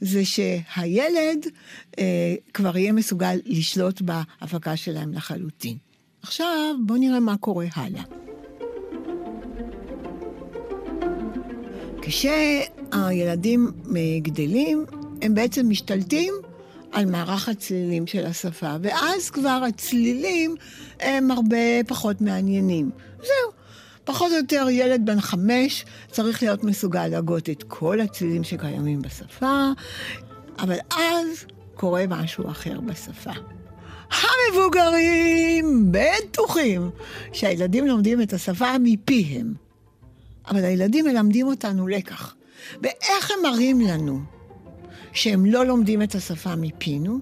זה 0.01 0.25
שהילד 0.25 1.47
אה, 1.99 2.35
כבר 2.55 2.77
יהיה 2.77 2.93
מסוגל 2.93 3.39
לשלוט 3.47 4.01
בהפקה 4.01 4.77
שלהם 4.77 5.12
לחלוטין. 5.12 5.92
עכשיו 6.23 6.75
בואו 6.87 6.99
נראה 6.99 7.21
מה 7.21 7.37
קורה 7.37 7.67
הלאה. 7.75 8.02
כשהילדים 12.02 13.71
גדלים, 14.23 14.85
הם 15.23 15.35
בעצם 15.35 15.69
משתלטים 15.69 16.35
על 16.93 17.07
מערך 17.07 17.49
הצלילים 17.49 18.07
של 18.07 18.26
השפה, 18.26 18.76
ואז 18.83 19.31
כבר 19.31 19.62
הצלילים 19.69 20.55
הם 21.00 21.31
הרבה 21.31 21.85
פחות 21.87 22.21
מעניינים. 22.21 22.91
זהו. 23.19 23.52
פחות 24.05 24.33
או 24.33 24.37
יותר 24.37 24.67
ילד 24.71 25.07
בן 25.07 25.21
חמש 25.21 25.85
צריך 26.11 26.43
להיות 26.43 26.64
מסוגל 26.64 27.07
להגות 27.07 27.50
את 27.50 27.62
כל 27.69 28.00
הצלילים 28.00 28.45
שקיימים 28.45 29.02
בשפה, 29.02 29.69
אבל 30.59 30.76
אז 30.91 31.47
קורה 31.75 32.05
משהו 32.09 32.50
אחר 32.50 32.81
בשפה. 32.81 33.33
המבוגרים 34.12 35.92
בטוחים 35.92 36.90
שהילדים 37.33 37.87
לומדים 37.87 38.23
את 38.23 38.33
השפה 38.33 38.78
מפיהם, 38.81 39.54
אבל 40.50 40.64
הילדים 40.64 41.04
מלמדים 41.04 41.47
אותנו 41.47 41.88
לקח. 41.88 42.35
ואיך 42.83 43.31
הם 43.31 43.42
מראים 43.42 43.81
לנו 43.81 44.21
שהם 45.12 45.47
לא 45.47 45.66
לומדים 45.66 46.02
את 46.02 46.14
השפה 46.14 46.57
מפינו? 46.57 47.19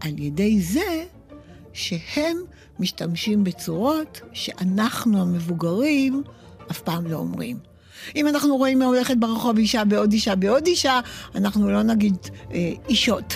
על 0.00 0.18
ידי 0.18 0.60
זה 0.60 1.04
שהם 1.72 2.36
משתמשים 2.78 3.44
בצורות 3.44 4.20
שאנחנו 4.32 5.20
המבוגרים 5.20 6.22
אף 6.70 6.80
פעם 6.80 7.06
לא 7.06 7.16
אומרים. 7.16 7.58
אם 8.16 8.28
אנחנו 8.28 8.56
רואים 8.56 8.82
הולכת 8.82 9.16
ברחוב 9.16 9.56
אישה 9.56 9.84
בעוד 9.84 10.12
אישה 10.12 10.34
בעוד 10.34 10.66
אישה, 10.66 11.00
אנחנו 11.34 11.70
לא 11.70 11.82
נגיד 11.82 12.16
אה, 12.52 12.72
אישות. 12.88 13.34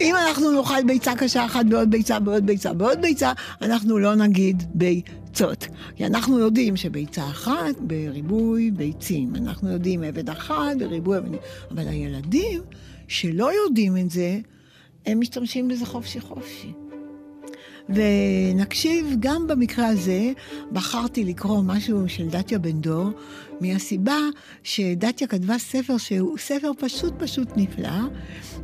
אם 0.00 0.14
אנחנו 0.16 0.50
נאכל 0.50 0.84
ביצה 0.86 1.14
קשה 1.14 1.44
אחת 1.44 1.66
בעוד 1.66 1.90
ביצה 1.90 2.20
בעוד 2.20 2.46
ביצה 2.46 2.72
בעוד 2.72 3.00
ביצה, 3.00 3.32
אנחנו 3.62 3.98
לא 3.98 4.14
נגיד 4.14 4.62
ביצות. 4.74 5.66
כי 5.96 6.06
אנחנו 6.06 6.38
יודעים 6.38 6.76
שביצה 6.76 7.24
אחת 7.24 7.80
בריבוי 7.80 8.70
ביצים. 8.70 9.36
אנחנו 9.36 9.72
יודעים 9.72 10.02
עבד 10.02 10.30
אחד 10.30 10.76
בריבוי 10.78 11.16
עבדים. 11.16 11.40
אבל 11.70 11.88
הילדים 11.88 12.60
שלא 13.08 13.50
יודעים 13.64 13.96
את 13.96 14.10
זה, 14.10 14.38
הם 15.06 15.20
משתמשים 15.20 15.68
בזה 15.68 15.86
חופשי 15.86 16.20
חופשי. 16.20 16.72
ונקשיב, 17.88 19.16
גם 19.20 19.46
במקרה 19.46 19.86
הזה 19.86 20.32
בחרתי 20.72 21.24
לקרוא 21.24 21.62
משהו 21.62 22.08
של 22.08 22.28
דתיה 22.28 22.58
בן 22.58 22.80
דור, 22.80 23.10
מהסיבה 23.60 24.18
שדתיה 24.62 25.26
כתבה 25.26 25.58
ספר 25.58 25.96
שהוא 25.98 26.38
ספר 26.38 26.70
פשוט 26.78 27.14
פשוט 27.18 27.48
נפלא, 27.56 27.98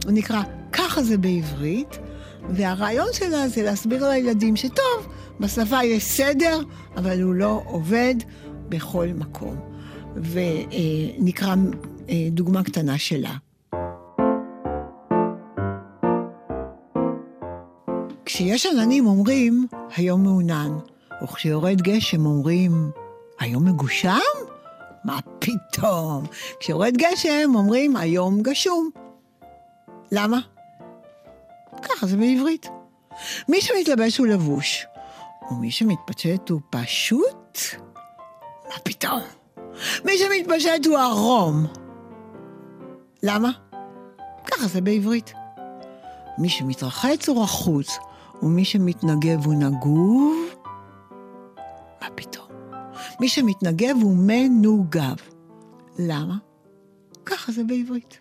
הוא 0.04 0.12
נקרא 0.12 0.42
"ככה 0.72 1.02
זה 1.02 1.18
בעברית", 1.18 1.98
והרעיון 2.50 3.08
שלה 3.12 3.48
זה 3.48 3.62
להסביר 3.62 4.08
לילדים 4.08 4.56
שטוב, 4.56 5.08
בשפה 5.40 5.84
יש 5.84 6.04
סדר, 6.04 6.60
אבל 6.96 7.22
הוא 7.22 7.34
לא 7.34 7.62
עובד 7.66 8.14
בכל 8.68 9.06
מקום. 9.06 9.56
ונקרא 10.16 11.54
אה, 12.08 12.28
דוגמה 12.30 12.62
קטנה 12.62 12.98
שלה. 12.98 13.34
כשיש 18.42 18.66
עננים 18.66 19.06
אומרים, 19.06 19.66
היום 19.96 20.22
מעונן, 20.22 20.78
וכשיורד 21.22 21.82
גשם 21.82 22.26
אומרים, 22.26 22.90
היום 23.40 23.68
מגושם? 23.68 24.18
מה 25.04 25.18
פתאום? 25.38 26.24
כשיורד 26.60 26.96
גשם 26.96 27.52
אומרים 27.54 27.96
היום 27.96 28.42
גשום. 28.42 28.90
למה? 30.12 30.40
ככה 31.82 32.06
זה 32.06 32.16
בעברית. 32.16 32.68
מי 33.48 33.60
שמתלבש 33.60 34.18
הוא 34.18 34.26
לבוש, 34.26 34.86
ומי 35.50 35.70
שמתפשט 35.70 36.48
הוא 36.48 36.60
פשוט? 36.70 37.58
מה 38.68 38.78
פתאום? 38.82 39.20
מי 40.04 40.12
שמתפשט 40.18 40.86
הוא 40.86 40.98
ערום. 40.98 41.66
למה? 43.22 43.50
ככה 44.46 44.66
זה 44.66 44.80
בעברית. 44.80 45.32
מי 46.38 46.48
שמתרחץ 46.48 47.28
הוא 47.28 47.42
רחוץ, 47.42 47.98
ומי 48.42 48.64
שמתנגב 48.64 49.44
הוא 49.46 49.54
נגוב. 49.54 50.54
מה 52.02 52.08
פתאום? 52.14 52.46
מי 53.20 53.28
שמתנגב 53.28 53.96
הוא 54.02 54.16
מנוגב. 54.16 55.16
למה? 55.98 56.36
ככה 57.26 57.52
זה 57.52 57.64
בעברית. 57.64 58.18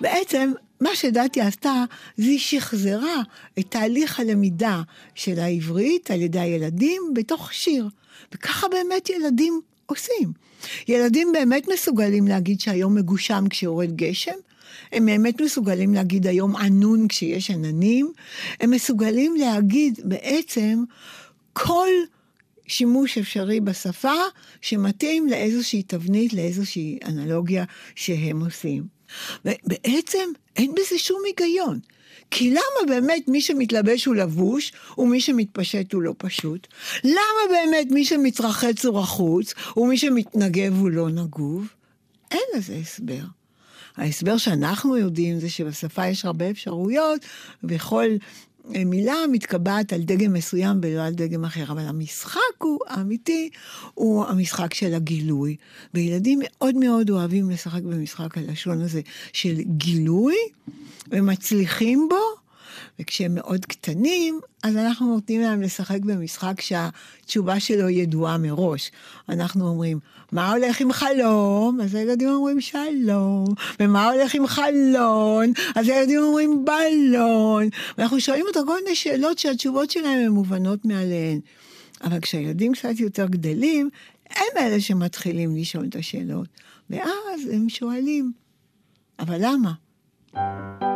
בעצם, 0.00 0.52
מה 0.80 0.90
שדתי 0.94 1.40
עשתה, 1.40 1.84
זה 2.16 2.24
היא 2.24 2.38
שחזרה 2.38 3.22
את 3.58 3.66
תהליך 3.68 4.20
הלמידה 4.20 4.82
של 5.14 5.38
העברית 5.38 6.10
על 6.10 6.20
ידי 6.20 6.40
הילדים 6.40 7.02
בתוך 7.14 7.52
שיר. 7.52 7.88
וככה 8.34 8.68
באמת 8.68 9.10
ילדים 9.10 9.60
עושים. 9.86 10.32
ילדים 10.88 11.28
באמת 11.32 11.68
מסוגלים 11.72 12.28
להגיד 12.28 12.60
שהיום 12.60 12.94
מגושם 12.94 13.44
כשיורד 13.50 13.96
גשם, 13.96 14.36
הם 14.92 15.06
באמת 15.06 15.40
מסוגלים 15.40 15.94
להגיד 15.94 16.26
היום 16.26 16.56
ענון 16.56 17.08
כשיש 17.08 17.50
עננים, 17.50 18.12
הם 18.60 18.70
מסוגלים 18.70 19.36
להגיד 19.36 20.00
בעצם 20.04 20.84
כל 21.52 21.88
שימוש 22.66 23.18
אפשרי 23.18 23.60
בשפה 23.60 24.14
שמתאים 24.60 25.28
לאיזושהי 25.28 25.82
תבנית, 25.82 26.32
לאיזושהי 26.32 26.98
אנלוגיה 27.04 27.64
שהם 27.94 28.44
עושים. 28.44 28.84
ובעצם 29.44 30.28
אין 30.56 30.74
בזה 30.74 30.98
שום 30.98 31.22
היגיון. 31.26 31.78
כי 32.30 32.50
למה 32.50 32.86
באמת 32.88 33.28
מי 33.28 33.40
שמתלבש 33.40 34.04
הוא 34.04 34.14
לבוש, 34.14 34.72
ומי 34.98 35.20
שמתפשט 35.20 35.92
הוא 35.92 36.02
לא 36.02 36.14
פשוט? 36.18 36.66
למה 37.04 37.42
באמת 37.50 37.86
מי 37.90 38.04
שמתרחץ 38.04 38.84
הוא 38.84 39.00
רחוץ, 39.00 39.54
ומי 39.76 39.98
שמתנגב 39.98 40.78
הוא 40.78 40.90
לא 40.90 41.10
נגוב? 41.10 41.68
אין 42.30 42.40
לזה 42.56 42.74
הסבר. 42.74 43.39
ההסבר 44.00 44.36
שאנחנו 44.36 44.96
יודעים 44.96 45.40
זה 45.40 45.50
שבשפה 45.50 46.06
יש 46.06 46.24
הרבה 46.24 46.50
אפשרויות, 46.50 47.20
וכל 47.64 48.06
מילה 48.64 49.14
מתקבעת 49.32 49.92
על 49.92 50.02
דגם 50.02 50.32
מסוים 50.32 50.80
ולא 50.82 51.00
על 51.00 51.14
דגם 51.14 51.44
אחר, 51.44 51.64
אבל 51.68 51.82
המשחק 51.82 52.40
הוא, 52.58 52.78
האמיתי, 52.88 53.50
הוא 53.94 54.24
המשחק 54.24 54.74
של 54.74 54.94
הגילוי. 54.94 55.56
וילדים 55.94 56.40
מאוד 56.42 56.74
מאוד 56.74 57.10
אוהבים 57.10 57.50
לשחק 57.50 57.82
במשחק 57.82 58.38
הלשון 58.38 58.80
הזה 58.80 59.00
של 59.32 59.54
גילוי, 59.76 60.36
ומצליחים 61.10 62.06
בו, 62.10 62.39
וכשהם 63.00 63.34
מאוד 63.34 63.64
קטנים, 63.64 64.40
אז 64.62 64.76
אנחנו 64.76 65.14
נותנים 65.14 65.40
להם 65.40 65.62
לשחק 65.62 66.00
במשחק 66.00 66.60
שהתשובה 66.60 67.60
שלו 67.60 67.88
ידועה 67.88 68.38
מראש. 68.38 68.90
אנחנו 69.28 69.68
אומרים, 69.68 69.98
מה 70.32 70.52
הולך 70.52 70.80
עם 70.80 70.92
חלום? 70.92 71.80
אז 71.80 71.94
הילדים 71.94 72.28
אומרים 72.28 72.60
שלום. 72.60 73.44
ומה 73.80 74.10
הולך 74.10 74.34
עם 74.34 74.46
חלון? 74.46 75.52
אז 75.74 75.88
הילדים 75.88 76.20
אומרים 76.22 76.64
בלון. 76.64 77.68
ואנחנו 77.98 78.20
שואלים 78.20 78.46
אותם 78.48 78.60
כל 78.66 78.78
מיני 78.84 78.94
שאלות 78.94 79.38
שהתשובות 79.38 79.90
שלהם 79.90 80.20
הן 80.20 80.28
מובנות 80.28 80.84
מעליהן. 80.84 81.40
אבל 82.04 82.20
כשהילדים 82.20 82.72
קצת 82.72 83.00
יותר 83.00 83.26
גדלים, 83.26 83.90
הם 84.30 84.56
אלה 84.56 84.80
שמתחילים 84.80 85.56
לשאול 85.56 85.86
את 85.88 85.96
השאלות. 85.96 86.48
ואז 86.90 87.40
הם 87.52 87.68
שואלים, 87.68 88.32
אבל 89.18 89.36
למה? 89.40 90.89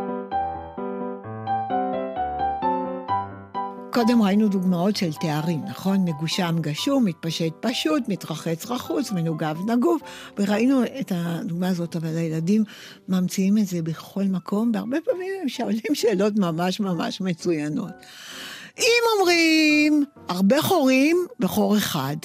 קודם 3.94 4.22
ראינו 4.22 4.48
דוגמאות 4.48 4.96
של 4.96 5.12
תארים, 5.12 5.64
נכון? 5.64 6.04
מגושם 6.04 6.56
גשום, 6.60 7.04
מתפשט 7.04 7.52
פשוט, 7.60 8.08
מתרחץ 8.08 8.66
רחוץ, 8.66 9.12
מנוגב 9.12 9.56
נגוב, 9.70 10.00
וראינו 10.38 10.84
את 11.00 11.12
הדוגמה 11.14 11.68
הזאת, 11.68 11.96
אבל 11.96 12.16
הילדים 12.16 12.64
ממציאים 13.08 13.58
את 13.58 13.66
זה 13.66 13.82
בכל 13.82 14.22
מקום, 14.22 14.70
והרבה 14.74 14.96
פעמים 15.04 15.32
הם 15.42 15.48
שואלים 15.48 15.94
שאלות 15.94 16.36
ממש 16.36 16.80
ממש 16.80 17.20
מצוינות. 17.20 17.92
אם 18.78 19.02
אומרים 19.18 20.04
הרבה 20.28 20.62
חורים 20.62 21.26
בחור 21.38 21.76
אחד, 21.76 22.16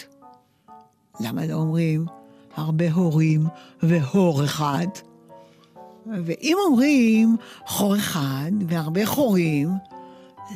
למה 1.19 1.45
לא 1.45 1.53
אומרים 1.53 2.05
הרבה 2.55 2.91
הורים 2.91 3.45
והור 3.83 4.43
אחד? 4.43 4.87
ואם 6.25 6.57
אומרים 6.67 7.37
חור 7.65 7.95
אחד 7.95 8.51
והרבה 8.67 9.05
חורים, 9.05 9.69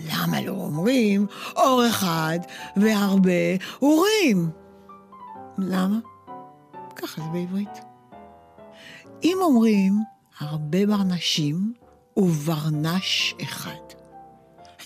למה 0.02 0.42
לא 0.42 0.52
אומרים 0.52 1.26
אור 1.56 1.84
אחד 1.90 2.40
והרבה 2.78 3.32
אורים? 3.82 4.50
למה? 5.58 6.00
ככה 6.96 7.22
זה 7.22 7.28
בעברית. 7.34 7.80
אם 9.24 9.38
אומרים 9.42 9.94
הרבה 10.40 10.86
ברנשים 10.86 11.74
וברנש 12.18 13.36
אחד, 13.42 13.70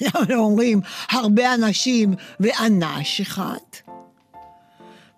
למה 0.01 0.25
לא 0.29 0.39
אומרים 0.39 0.81
הרבה 1.09 1.53
אנשים 1.53 2.13
ואנש 2.39 3.21
אחד? 3.21 3.57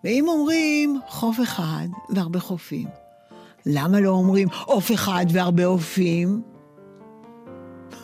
ואם 0.04 0.28
אומרים 0.28 1.00
חוף 1.08 1.40
אחד 1.44 1.88
והרבה 2.10 2.40
חופים, 2.40 2.88
למה 3.66 4.00
לא 4.00 4.10
אומרים 4.10 4.48
עוף 4.66 4.92
אחד 4.92 5.26
והרבה 5.34 5.66
עופים? 5.66 6.42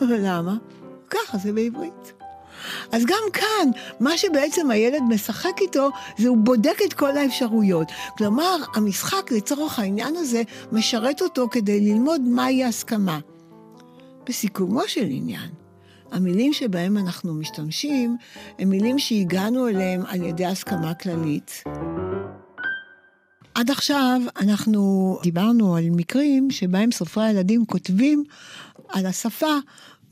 למה? 0.00 0.56
ככה 1.10 1.38
זה 1.38 1.52
בעברית. 1.52 2.12
אז 2.92 3.04
גם 3.06 3.22
כאן, 3.32 3.70
מה 4.00 4.18
שבעצם 4.18 4.70
הילד 4.70 5.02
משחק 5.08 5.60
איתו, 5.60 5.90
זה 6.18 6.28
הוא 6.28 6.36
בודק 6.36 6.78
את 6.86 6.92
כל 6.92 7.16
האפשרויות. 7.16 7.88
כלומר, 8.18 8.56
המשחק 8.74 9.32
לצורך 9.32 9.78
העניין 9.78 10.16
הזה 10.16 10.42
משרת 10.72 11.22
אותו 11.22 11.48
כדי 11.50 11.80
ללמוד 11.80 12.20
מהי 12.20 12.64
הסכמה. 12.64 13.18
בסיכומו 14.28 14.82
של 14.86 15.06
עניין, 15.10 15.50
המילים 16.12 16.52
שבהם 16.52 16.96
אנחנו 16.96 17.34
משתמשים, 17.34 18.16
הם 18.58 18.68
מילים 18.68 18.98
שהגענו 18.98 19.68
אליהם 19.68 20.02
על 20.08 20.22
ידי 20.22 20.46
הסכמה 20.46 20.94
כללית. 20.94 21.62
עד 23.54 23.70
עכשיו 23.70 24.20
אנחנו 24.40 25.18
דיברנו 25.22 25.76
על 25.76 25.84
מקרים 25.90 26.50
שבהם 26.50 26.92
סופרי 26.92 27.24
הילדים 27.24 27.64
כותבים 27.66 28.24
על 28.88 29.06
השפה 29.06 29.56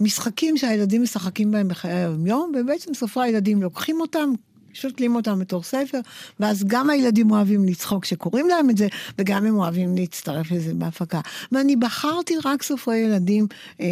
משחקים 0.00 0.56
שהילדים 0.56 1.02
משחקים 1.02 1.50
בהם 1.50 1.68
בחיי 1.68 1.92
היום-יום, 1.92 2.52
ובעצם 2.60 2.94
סופרי 2.94 3.24
הילדים 3.24 3.62
לוקחים 3.62 4.00
אותם, 4.00 4.32
שותלים 4.72 5.16
אותם 5.16 5.38
בתור 5.38 5.62
ספר, 5.62 6.00
ואז 6.40 6.64
גם 6.66 6.90
הילדים 6.90 7.30
אוהבים 7.30 7.64
לצחוק 7.64 8.02
כשקוראים 8.02 8.48
להם 8.48 8.70
את 8.70 8.76
זה, 8.76 8.88
וגם 9.18 9.46
הם 9.46 9.56
אוהבים 9.56 9.96
להצטרף 9.96 10.50
לזה 10.50 10.74
בהפקה. 10.74 11.20
ואני 11.52 11.76
בחרתי 11.76 12.34
רק 12.44 12.62
סופרי 12.62 12.96
ילדים 12.96 13.46
אה, 13.80 13.86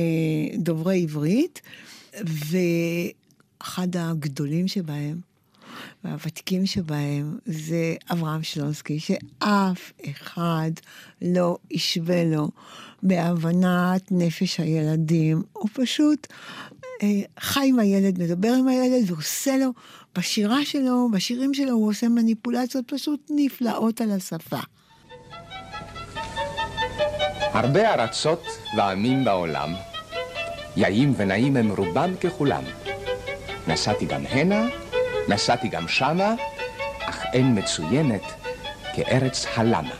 דוברי 0.58 1.02
עברית, 1.02 1.60
ואחד 2.14 3.96
הגדולים 3.96 4.68
שבהם, 4.68 5.31
והוותיקים 6.04 6.66
שבהם 6.66 7.38
זה 7.46 7.94
אברהם 8.10 8.42
שלונסקי, 8.42 8.98
שאף 9.00 9.92
אחד 10.10 10.70
לא 11.22 11.56
ישווה 11.70 12.24
לו 12.24 12.48
בהבנת 13.02 14.02
נפש 14.10 14.60
הילדים. 14.60 15.42
הוא 15.52 15.68
פשוט 15.72 16.26
אה, 17.02 17.08
חי 17.40 17.66
עם 17.68 17.78
הילד, 17.78 18.22
מדבר 18.22 18.52
עם 18.52 18.68
הילד 18.68 19.10
ועושה 19.10 19.56
לו, 19.56 19.70
בשירה 20.18 20.64
שלו, 20.64 21.08
בשירים 21.12 21.54
שלו, 21.54 21.72
הוא 21.72 21.90
עושה 21.90 22.08
מניפולציות 22.08 22.84
פשוט 22.92 23.30
נפלאות 23.30 24.00
על 24.00 24.10
השפה. 24.10 24.58
הרבה 27.52 27.94
ארצות 27.94 28.42
ועמים 28.76 29.24
בעולם, 29.24 29.72
יאים 30.76 31.14
ונעים 31.16 31.56
הם 31.56 31.70
רובם 31.70 32.10
ככולם. 32.20 32.62
נסעתי 33.68 34.06
גם 34.06 34.26
הנה 34.26 34.81
נסעתי 35.28 35.68
גם 35.68 35.88
שמה, 35.88 36.34
אך 37.08 37.24
אין 37.32 37.58
מצוינת 37.58 38.22
כארץ 38.94 39.46
הלמה. 39.56 39.94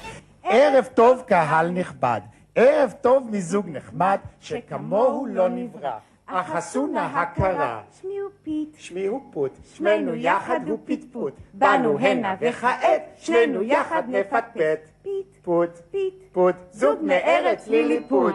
ערב 0.45 0.85
טוב 0.95 1.23
קהל 1.27 1.71
נכבד, 1.71 2.21
ערב 2.55 2.95
טוב 3.01 3.29
מזוג 3.31 3.69
נחמד, 3.69 4.19
שכמוהו 4.41 5.27
לא 5.27 5.49
נברא. 5.49 5.99
אך 6.27 6.51
עשו 6.51 6.87
נא 6.87 6.99
הכרה. 6.99 7.81
שמי 8.01 8.19
הוא 8.19 8.31
פיט. 8.43 8.69
שמי 8.79 9.07
הוא 9.07 9.21
פוט. 9.33 9.53
שמנו 9.75 10.15
יחד 10.15 10.61
הוא 10.69 10.79
פטפוט. 10.85 11.33
באנו 11.55 11.99
הנה 11.99 12.35
וכעת, 12.41 13.03
שנינו 13.17 13.63
יחד 13.63 14.03
נפטפט. 14.09 14.91
פיט. 15.03 15.37
פוט. 15.43 15.71
פיט. 15.91 16.15
פוט. 16.33 16.55
זוג 16.73 16.99
מארץ 17.03 17.67
ליליפוט. 17.69 18.35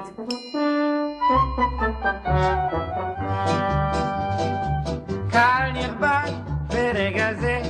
קהל 5.32 5.71
נכבד 5.71 6.57
ברגע 6.68 7.34
זה 7.42 7.62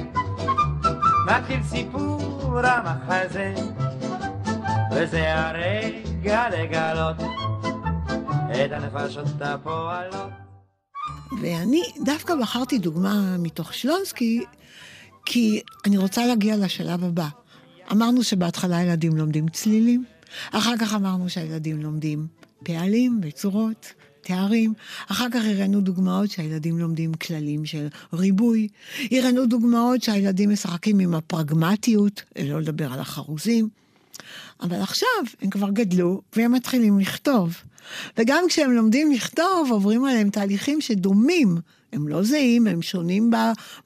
מתחיל 1.27 1.63
סיפור 1.63 2.59
המחזה, 2.63 3.53
וזה 4.95 5.35
הרגע 5.35 6.49
לגלות 6.49 7.15
את 8.51 8.71
הנפשות 8.71 9.41
הפועלות. 9.41 10.29
ואני 11.41 11.83
דווקא 12.05 12.35
בחרתי 12.35 12.77
דוגמה 12.77 13.37
מתוך 13.39 13.73
שלונסקי, 13.73 14.45
כי 15.25 15.61
אני 15.85 15.97
רוצה 15.97 16.25
להגיע 16.25 16.57
לשלב 16.57 17.03
הבא. 17.03 17.27
אמרנו 17.91 18.23
שבהתחלה 18.23 18.81
ילדים 18.81 19.17
לומדים 19.17 19.47
צלילים, 19.49 20.05
אחר 20.51 20.77
כך 20.79 20.93
אמרנו 20.93 21.29
שהילדים 21.29 21.81
לומדים 21.81 22.27
פעלים 22.63 23.21
וצורות, 23.23 23.93
תארים. 24.27 24.73
אחר 25.07 25.27
כך 25.31 25.41
הראינו 25.45 25.81
דוגמאות 25.81 26.31
שהילדים 26.31 26.79
לומדים 26.79 27.13
כללים 27.13 27.65
של 27.65 27.87
ריבוי. 28.13 28.67
הראינו 29.11 29.45
דוגמאות 29.45 30.03
שהילדים 30.03 30.49
משחקים 30.49 30.99
עם 30.99 31.13
הפרגמטיות, 31.13 32.23
לא 32.43 32.61
לדבר 32.61 32.93
על 32.93 32.99
החרוזים. 32.99 33.69
אבל 34.61 34.81
עכשיו 34.81 35.07
הם 35.41 35.49
כבר 35.49 35.69
גדלו 35.69 36.21
והם 36.35 36.51
מתחילים 36.51 36.99
לכתוב. 36.99 37.55
וגם 38.17 38.43
כשהם 38.47 38.71
לומדים 38.71 39.11
לכתוב, 39.11 39.71
עוברים 39.71 40.05
עליהם 40.05 40.29
תהליכים 40.29 40.81
שדומים. 40.81 41.57
הם 41.93 42.07
לא 42.07 42.23
זהים, 42.23 42.67
הם 42.67 42.81
שונים 42.81 43.31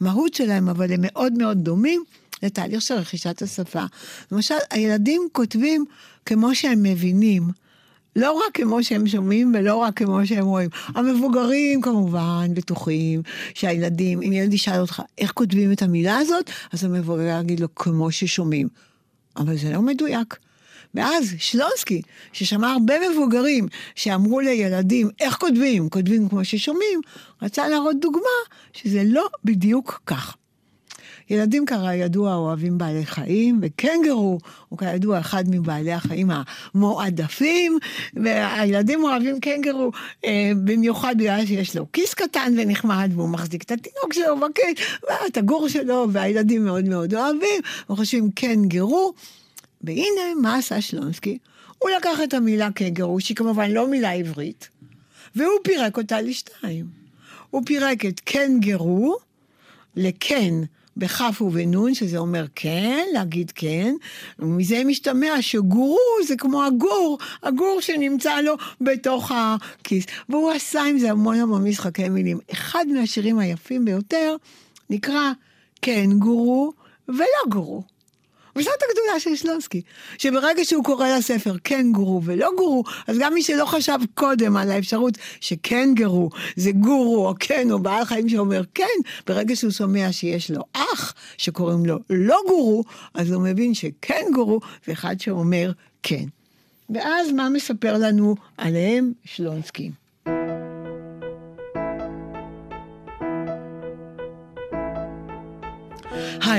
במהות 0.01 0.33
שלהם, 0.33 0.69
אבל 0.69 0.93
הם 0.93 0.99
מאוד 1.01 1.33
מאוד 1.33 1.57
דומים 1.57 2.03
לתהליך 2.43 2.81
של 2.81 2.93
רכישת 2.93 3.41
השפה. 3.41 3.83
למשל, 4.31 4.55
הילדים 4.69 5.21
כותבים 5.31 5.85
כמו 6.25 6.55
שהם 6.55 6.83
מבינים. 6.83 7.43
לא 8.15 8.31
רק 8.31 8.53
כמו 8.53 8.83
שהם 8.83 9.07
שומעים 9.07 9.53
ולא 9.55 9.75
רק 9.75 9.97
כמו 9.97 10.27
שהם 10.27 10.45
רואים. 10.45 10.69
המבוגרים 10.87 11.81
כמובן 11.81 12.47
בטוחים 12.53 13.21
שהילדים, 13.53 14.21
אם 14.21 14.33
ילד 14.33 14.53
ישאל 14.53 14.79
אותך 14.79 15.01
איך 15.17 15.31
כותבים 15.31 15.71
את 15.71 15.81
המילה 15.81 16.17
הזאת, 16.17 16.49
אז 16.71 16.83
המבוגר 16.83 17.39
יגיד 17.39 17.59
לו 17.59 17.75
כמו 17.75 18.11
ששומעים. 18.11 18.67
אבל 19.37 19.57
זה 19.57 19.71
לא 19.71 19.81
מדויק. 19.81 20.37
ואז 20.95 21.35
שלונסקי, 21.37 22.01
ששמע 22.33 22.71
הרבה 22.71 22.93
מבוגרים 23.09 23.67
שאמרו 23.95 24.39
לילדים 24.39 25.09
איך 25.19 25.37
כותבים, 25.37 25.89
כותבים 25.89 26.29
כמו 26.29 26.45
ששומעים, 26.45 27.01
רצה 27.41 27.67
להראות 27.67 27.95
דוגמה 27.99 28.39
שזה 28.73 29.03
לא 29.05 29.27
בדיוק 29.43 30.01
כך. 30.05 30.35
ילדים 31.31 31.65
כידוע 31.65 32.35
אוהבים 32.35 32.77
בעלי 32.77 33.05
חיים, 33.05 33.59
וקנגרו 33.61 34.37
הוא 34.69 34.79
כידוע 34.79 35.19
אחד 35.19 35.43
מבעלי 35.47 35.91
החיים 35.91 36.29
המועדפים, 36.75 37.77
והילדים 38.13 39.03
אוהבים 39.03 39.39
קנגרו 39.39 39.91
אה, 40.25 40.51
במיוחד 40.63 41.15
בגלל 41.17 41.45
שיש 41.45 41.75
לו 41.75 41.91
כיס 41.93 42.13
קטן 42.13 42.53
ונחמד, 42.57 43.11
והוא 43.15 43.29
מחזיק 43.29 43.63
את 43.63 43.71
התינוק 43.71 44.13
שלו 44.13 44.39
בכיס, 44.39 44.87
ואת 45.03 45.37
הגור 45.37 45.67
שלו, 45.67 46.07
והילדים 46.11 46.65
מאוד 46.65 46.85
מאוד 46.85 47.13
אוהבים, 47.13 47.61
וחושבים 47.89 48.31
קנגרו. 48.31 49.13
והנה, 49.81 50.35
מה 50.41 50.55
עשה 50.55 50.81
שלונסקי? 50.81 51.37
הוא 51.77 51.89
לקח 51.97 52.19
את 52.23 52.33
המילה 52.33 52.71
קנגרו, 52.71 53.19
שהיא 53.19 53.37
כמובן 53.37 53.71
לא 53.71 53.87
מילה 53.87 54.11
עברית, 54.11 54.69
והוא 55.35 55.59
פירק 55.63 55.97
אותה 55.97 56.21
לשתיים. 56.21 56.85
הוא 57.49 57.61
פירק 57.65 58.05
את 58.05 58.19
קנגרו 58.19 59.17
לכן. 59.95 60.53
בכף 60.97 61.41
ובנון, 61.41 61.93
שזה 61.93 62.17
אומר 62.17 62.45
כן, 62.55 63.05
להגיד 63.13 63.51
כן, 63.55 63.95
ומזה 64.39 64.81
משתמע 64.85 65.41
שגורו 65.41 65.97
זה 66.27 66.35
כמו 66.35 66.63
הגור, 66.63 67.17
הגור 67.43 67.77
שנמצא 67.81 68.41
לו 68.41 68.53
בתוך 68.81 69.31
הכיס. 69.35 70.05
והוא 70.29 70.51
עשה 70.51 70.83
עם 70.83 70.99
זה 70.99 71.11
המון 71.11 71.35
המון 71.35 71.67
משחקי 71.67 72.09
מילים. 72.09 72.39
אחד 72.51 72.85
מהשירים 72.95 73.39
היפים 73.39 73.85
ביותר 73.85 74.35
נקרא 74.89 75.31
כן 75.81 76.09
גורו 76.19 76.73
ולא 77.09 77.49
גורו. 77.49 77.83
וזאת 78.55 78.73
הגדולה 78.89 79.19
של 79.19 79.35
שלונסקי, 79.35 79.81
שברגע 80.17 80.65
שהוא 80.65 80.83
קורא 80.83 81.07
לספר 81.07 81.55
כן 81.63 81.91
גורו 81.91 82.21
ולא 82.23 82.49
גורו, 82.57 82.83
אז 83.07 83.17
גם 83.19 83.33
מי 83.33 83.43
שלא 83.43 83.65
חשב 83.65 83.97
קודם 84.13 84.57
על 84.57 84.71
האפשרות 84.71 85.17
שכן 85.39 85.89
גרו 85.93 86.29
זה 86.55 86.71
גורו 86.71 87.27
או 87.27 87.33
כן 87.39 87.71
או 87.71 87.79
בעל 87.79 88.05
חיים 88.05 88.29
שאומר 88.29 88.61
כן, 88.73 88.85
ברגע 89.27 89.55
שהוא 89.55 89.71
שומע 89.71 90.11
שיש 90.11 90.51
לו 90.51 90.61
אח 90.73 91.13
שקוראים 91.37 91.85
לו 91.85 91.97
לא 92.09 92.37
גורו, 92.47 92.83
אז 93.13 93.31
הוא 93.31 93.43
מבין 93.43 93.73
שכן 93.73 94.25
גורו 94.33 94.59
זה 94.85 94.91
אחד 94.91 95.19
שאומר 95.19 95.71
כן. 96.03 96.25
ואז 96.89 97.31
מה 97.31 97.49
מספר 97.49 97.97
לנו 97.97 98.35
עליהם 98.57 99.11
שלונסקי? 99.25 99.91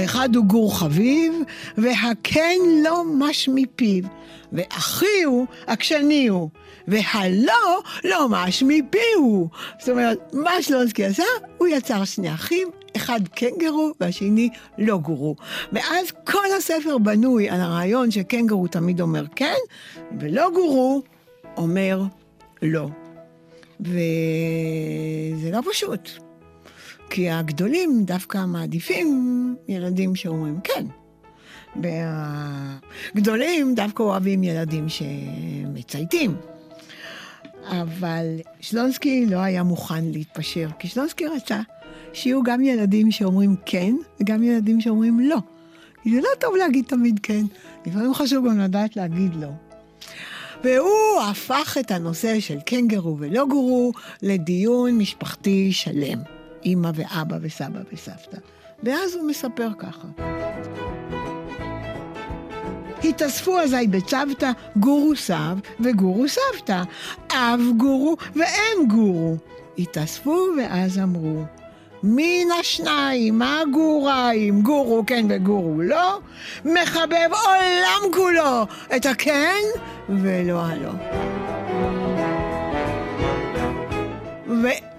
האחד 0.03 0.37
הוא 0.37 0.45
גור 0.45 0.79
חביב, 0.79 1.33
והכן 1.79 2.59
לא 2.85 3.05
מש 3.19 3.49
מפיו, 3.55 4.05
ואחי 4.53 5.23
הוא 5.25 5.47
עקשני 5.67 6.27
הוא, 6.27 6.49
והלא 6.89 7.81
לא 8.05 8.29
מש 8.29 8.63
מפיהו. 8.63 9.49
זאת 9.79 9.89
אומרת, 9.89 10.19
מה 10.33 10.63
שלונסקי 10.63 11.05
עשה? 11.05 11.23
הוא 11.59 11.69
יצר 11.69 12.05
שני 12.05 12.35
אחים, 12.35 12.69
אחד 12.97 13.21
כן 13.37 13.51
גרו 13.59 13.93
והשני 14.01 14.49
לא 14.79 14.99
גורו. 14.99 15.37
ואז 15.73 16.13
כל 16.25 16.53
הספר 16.59 16.99
בנוי 16.99 17.49
על 17.49 17.61
הרעיון 17.61 18.11
שכן 18.11 18.47
גרו 18.47 18.69
תמיד 18.69 19.01
אומר 19.01 19.25
כן, 19.37 19.59
ולא 20.21 20.51
גורו 20.55 21.03
אומר 21.57 22.03
לא. 22.63 22.89
וזה 23.81 25.51
לא 25.53 25.61
פשוט. 25.71 26.32
כי 27.15 27.31
הגדולים 27.31 28.05
דווקא 28.05 28.47
מעדיפים 28.47 29.57
ילדים 29.69 30.17
שאומרים 30.17 30.61
כן. 30.65 30.87
והגדולים 33.15 33.75
דווקא 33.75 34.03
אוהבים 34.03 34.45
ילדים 34.45 34.87
שמצייתים. 34.89 36.37
אבל 37.67 38.27
שלונסקי 38.61 39.27
לא 39.27 39.37
היה 39.37 39.63
מוכן 39.63 40.05
להתפשר, 40.05 40.69
כי 40.79 40.89
שלונסקי 40.89 41.27
רצה 41.27 41.61
שיהיו 42.13 42.43
גם 42.43 42.61
ילדים 42.63 43.11
שאומרים 43.11 43.57
כן, 43.67 43.95
וגם 44.21 44.43
ילדים 44.43 44.81
שאומרים 44.81 45.21
לא. 45.21 45.39
כי 46.03 46.11
זה 46.11 46.21
לא 46.21 46.29
טוב 46.39 46.57
להגיד 46.57 46.85
תמיד 46.85 47.21
כן, 47.23 47.45
לפעמים 47.87 48.15
חשוב 48.15 48.49
גם 48.49 48.59
לדעת 48.59 48.97
להגיד 48.97 49.35
לא. 49.35 49.51
והוא 50.65 51.23
הפך 51.31 51.77
את 51.81 51.91
הנושא 51.91 52.41
של 52.41 52.59
כן 52.67 52.89
גרו 52.89 53.17
ולא 53.19 53.47
גורו 53.47 53.93
לדיון 54.23 54.99
משפחתי 54.99 55.73
שלם. 55.73 56.42
אימא 56.65 56.91
ואבא 56.95 57.37
וסבא 57.41 57.81
וסבתא. 57.93 58.39
ואז 58.83 59.15
הוא 59.15 59.29
מספר 59.29 59.69
ככה. 59.79 60.09
התאספו 63.05 63.61
אזי 63.61 63.87
בצוותא 63.87 64.51
גורו 64.77 65.17
סב 65.17 65.57
וגורו 65.81 66.25
סבתא, 66.29 66.83
אב 67.33 67.61
גורו 67.77 68.17
ואם 68.37 68.89
גורו. 68.89 69.37
התאספו 69.79 70.39
ואז 70.59 70.99
אמרו, 70.99 71.45
מן 72.03 72.51
השניים, 72.61 73.39
מה 73.39 73.61
גוריים, 73.73 74.63
גורו 74.63 75.05
כן 75.07 75.27
וגורו 75.29 75.83
לא, 75.83 76.19
מחבב 76.65 77.31
עולם 77.31 78.13
כולו 78.13 78.67
את 78.97 79.07
הכן 79.07 79.63
ולא 80.09 80.61
הלא. 80.61 80.93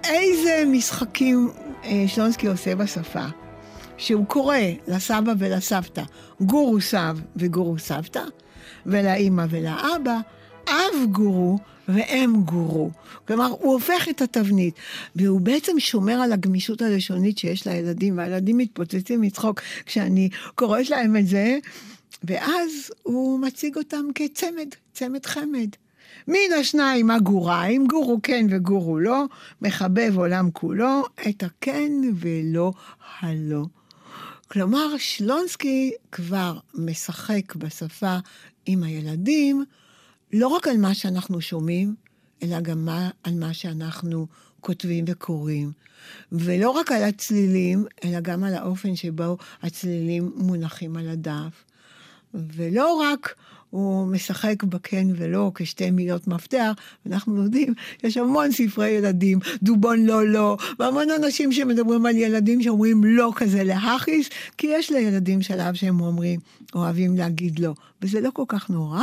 ואיזה 0.04 0.64
משחקים 0.66 1.50
אה, 1.84 2.04
שלונסקי 2.06 2.46
עושה 2.46 2.74
בשפה. 2.74 3.24
שהוא 3.96 4.26
קורא 4.26 4.56
לסבא 4.88 5.32
ולסבתא 5.38 6.02
גורו 6.40 6.80
סב 6.80 7.18
וגורו 7.36 7.78
סבתא, 7.78 8.22
ולאימא 8.86 9.44
ולאבא 9.50 10.18
אב 10.68 11.10
גורו 11.10 11.58
ואם 11.88 12.32
גורו. 12.44 12.90
כלומר, 13.26 13.46
הוא 13.46 13.72
הופך 13.72 14.08
את 14.10 14.22
התבנית, 14.22 14.74
והוא 15.16 15.40
בעצם 15.40 15.80
שומר 15.80 16.12
על 16.12 16.32
הגמישות 16.32 16.82
הלשונית 16.82 17.38
שיש 17.38 17.66
לילדים, 17.66 18.18
והילדים 18.18 18.58
מתפוצצים 18.58 19.20
מצחוק 19.20 19.60
כשאני 19.86 20.28
קוראת 20.54 20.90
להם 20.90 21.16
את 21.16 21.26
זה, 21.26 21.58
ואז 22.24 22.90
הוא 23.02 23.40
מציג 23.40 23.76
אותם 23.76 24.04
כצמד, 24.14 24.68
צמד 24.92 25.26
חמד. 25.26 25.68
מן 26.28 26.52
השניים 26.60 27.10
הגוריים, 27.10 27.86
גורו 27.86 28.18
כן 28.22 28.46
וגורו 28.50 28.98
לא, 28.98 29.24
מחבב 29.62 30.12
עולם 30.16 30.50
כולו, 30.50 31.02
את 31.28 31.42
הכן 31.42 31.92
ולא 32.14 32.72
הלא. 33.20 33.64
כלומר, 34.48 34.96
שלונסקי 34.98 35.92
כבר 36.12 36.58
משחק 36.74 37.54
בשפה 37.56 38.16
עם 38.66 38.82
הילדים, 38.82 39.64
לא 40.32 40.48
רק 40.48 40.68
על 40.68 40.76
מה 40.76 40.94
שאנחנו 40.94 41.40
שומעים, 41.40 41.94
אלא 42.42 42.60
גם 42.60 42.84
מה, 42.84 43.10
על 43.24 43.34
מה 43.34 43.54
שאנחנו 43.54 44.26
כותבים 44.60 45.04
וקוראים. 45.08 45.72
ולא 46.32 46.70
רק 46.70 46.92
על 46.92 47.02
הצלילים, 47.02 47.84
אלא 48.04 48.20
גם 48.20 48.44
על 48.44 48.54
האופן 48.54 48.96
שבו 48.96 49.36
הצלילים 49.62 50.32
מונחים 50.36 50.96
על 50.96 51.08
הדף. 51.08 51.64
ולא 52.34 52.94
רק 52.94 53.34
הוא 53.74 54.06
משחק 54.06 54.62
בכן 54.62 55.06
ולא 55.16 55.52
כשתי 55.54 55.90
מילות 55.90 56.26
מפתח, 56.28 56.72
ואנחנו 57.06 57.42
יודעים, 57.42 57.74
יש 58.04 58.16
המון 58.16 58.52
ספרי 58.52 58.88
ילדים, 58.88 59.38
דובון 59.62 60.06
לא 60.06 60.26
לא, 60.26 60.56
והמון 60.78 61.06
אנשים 61.10 61.52
שמדברים 61.52 62.06
על 62.06 62.16
ילדים 62.16 62.62
שאומרים 62.62 63.04
לא 63.04 63.32
כזה 63.36 63.64
להכיס, 63.64 64.28
כי 64.58 64.66
יש 64.66 64.90
לילדים 64.90 65.42
שלב 65.42 65.74
שהם 65.74 66.00
אומרים, 66.00 66.40
אוהבים 66.74 67.16
להגיד 67.16 67.58
לא, 67.58 67.74
וזה 68.02 68.20
לא 68.20 68.30
כל 68.30 68.44
כך 68.48 68.70
נורא. 68.70 69.02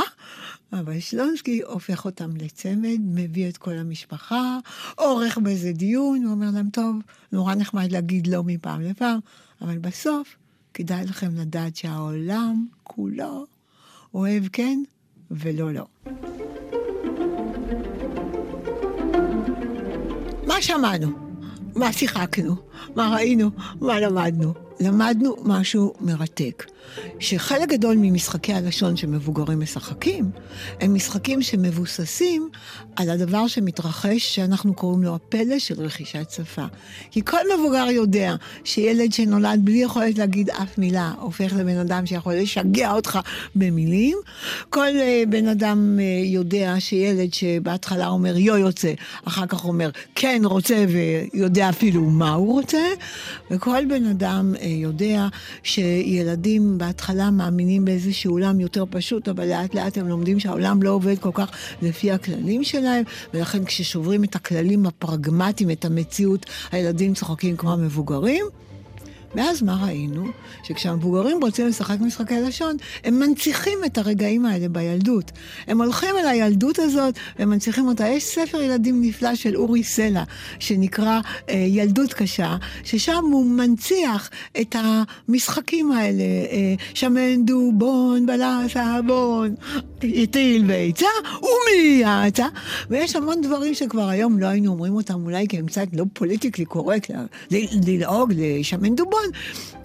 אבל 0.72 1.00
שלונסקי 1.00 1.62
הופך 1.62 2.04
אותם 2.04 2.36
לצמד, 2.36 2.98
מביא 3.00 3.48
את 3.48 3.56
כל 3.56 3.74
המשפחה, 3.74 4.58
עורך 4.96 5.38
באיזה 5.38 5.72
דיון, 5.72 6.22
הוא 6.22 6.32
אומר 6.32 6.48
להם, 6.54 6.70
טוב, 6.70 6.96
נורא 7.32 7.54
נחמד 7.54 7.92
להגיד 7.92 8.26
לא 8.26 8.42
מפעם 8.44 8.80
לפעם, 8.80 9.18
אבל 9.60 9.78
בסוף 9.78 10.36
כדאי 10.74 11.04
לכם 11.04 11.36
לדעת 11.36 11.76
שהעולם 11.76 12.66
כולו 12.82 13.46
אוהב 14.14 14.44
כן 14.52 14.82
ולא 15.30 15.72
לא. 15.72 15.86
מה 20.46 20.62
שמענו? 20.62 21.08
מה 21.76 21.92
שיחקנו? 21.92 22.56
מה 22.96 23.14
ראינו? 23.14 23.50
מה 23.80 24.00
למדנו? 24.00 24.54
למדנו 24.82 25.36
משהו 25.44 25.94
מרתק. 26.00 26.64
שחלק 27.18 27.68
גדול 27.68 27.96
ממשחקי 28.00 28.52
הלשון 28.52 28.96
שמבוגרים 28.96 29.60
משחקים, 29.60 30.30
הם 30.80 30.94
משחקים 30.94 31.42
שמבוססים 31.42 32.48
על 32.96 33.10
הדבר 33.10 33.46
שמתרחש, 33.46 34.34
שאנחנו 34.34 34.74
קוראים 34.74 35.02
לו 35.02 35.14
הפלא 35.14 35.58
של 35.58 35.80
רכישת 35.80 36.30
שפה. 36.30 36.64
כי 37.10 37.24
כל 37.24 37.38
מבוגר 37.58 37.86
יודע 37.90 38.34
שילד 38.64 39.12
שנולד 39.12 39.60
בלי 39.64 39.78
יכולת 39.78 40.18
להגיד 40.18 40.50
אף 40.50 40.78
מילה, 40.78 41.12
הופך 41.20 41.52
לבן 41.52 41.78
אדם 41.78 42.06
שיכול 42.06 42.34
לשגע 42.34 42.92
אותך 42.92 43.18
במילים. 43.54 44.18
כל 44.70 44.88
uh, 44.88 45.28
בן 45.28 45.48
אדם 45.48 45.98
uh, 45.98 46.26
יודע 46.26 46.74
שילד 46.78 47.34
שבהתחלה 47.34 48.08
אומר 48.08 48.36
יו 48.36 48.56
יוצא, 48.56 48.92
אחר 49.24 49.46
כך 49.46 49.64
אומר 49.64 49.90
כן 50.14 50.42
רוצה 50.44 50.84
ויודע 50.88 51.68
אפילו 51.68 52.02
מה 52.02 52.32
הוא 52.32 52.52
רוצה. 52.52 52.82
וכל 53.50 53.84
בן 53.88 54.06
אדם 54.06 54.54
uh, 54.54 54.62
יודע 54.72 55.28
שילדים 55.62 56.78
בהתחלה 56.78 57.30
מאמינים 57.30 57.84
באיזשהו 57.84 58.32
עולם 58.32 58.60
יותר 58.60 58.84
פשוט, 58.90 59.28
אבל 59.28 59.48
לאט 59.48 59.74
לאט 59.74 59.98
הם 59.98 60.08
לומדים 60.08 60.40
שהעולם 60.40 60.82
לא 60.82 60.90
עובד 60.90 61.18
כל 61.18 61.30
כך 61.34 61.50
לפי 61.82 62.12
הכללים 62.12 62.64
שלהם, 62.64 63.04
ולכן 63.34 63.64
כששוברים 63.64 64.24
את 64.24 64.34
הכללים 64.34 64.86
הפרגמטיים, 64.86 65.70
את 65.70 65.84
המציאות, 65.84 66.46
הילדים 66.72 67.14
צוחקים 67.14 67.56
כמו 67.56 67.72
המבוגרים. 67.72 68.44
ואז 69.34 69.62
מה 69.62 69.84
ראינו? 69.84 70.26
שכשהמבוגרים 70.62 71.38
רוצים 71.42 71.66
לשחק 71.66 72.00
משחקי 72.00 72.40
לשון, 72.40 72.76
הם 73.04 73.18
מנציחים 73.18 73.78
את 73.86 73.98
הרגעים 73.98 74.46
האלה 74.46 74.68
בילדות. 74.68 75.32
הם 75.66 75.82
הולכים 75.82 76.10
אל 76.18 76.26
הילדות 76.26 76.78
הזאת 76.78 77.14
ומנציחים 77.38 77.86
אותה. 77.86 78.08
יש 78.08 78.24
ספר 78.24 78.60
ילדים 78.60 79.02
נפלא 79.02 79.34
של 79.34 79.56
אורי 79.56 79.84
סלע, 79.84 80.22
שנקרא 80.58 81.20
אה, 81.48 81.54
ילדות 81.54 82.12
קשה, 82.12 82.56
ששם 82.84 83.24
הוא 83.32 83.46
מנציח 83.46 84.30
את 84.60 84.76
המשחקים 84.78 85.92
האלה, 85.92 86.22
אה, 86.22 86.74
שמן 86.94 87.44
דובון, 87.44 88.26
בלס 88.26 88.76
הבון, 88.76 89.54
הטיל 89.98 90.64
ביצה, 90.66 91.06
ומי 91.42 92.02
יצא. 92.26 92.46
ויש 92.90 93.16
המון 93.16 93.40
דברים 93.40 93.74
שכבר 93.74 94.08
היום 94.08 94.38
לא 94.38 94.46
היינו 94.46 94.72
אומרים 94.72 94.94
אותם, 94.94 95.24
אולי 95.24 95.48
כי 95.48 95.58
הם 95.58 95.66
קצת 95.66 95.86
לא 95.92 96.04
פוליטיקלי 96.12 96.64
קורקט, 96.64 97.10
ללעוג 97.50 98.32
לשמן 98.36 98.94
דובון. 98.94 99.21
נכון, 99.22 99.40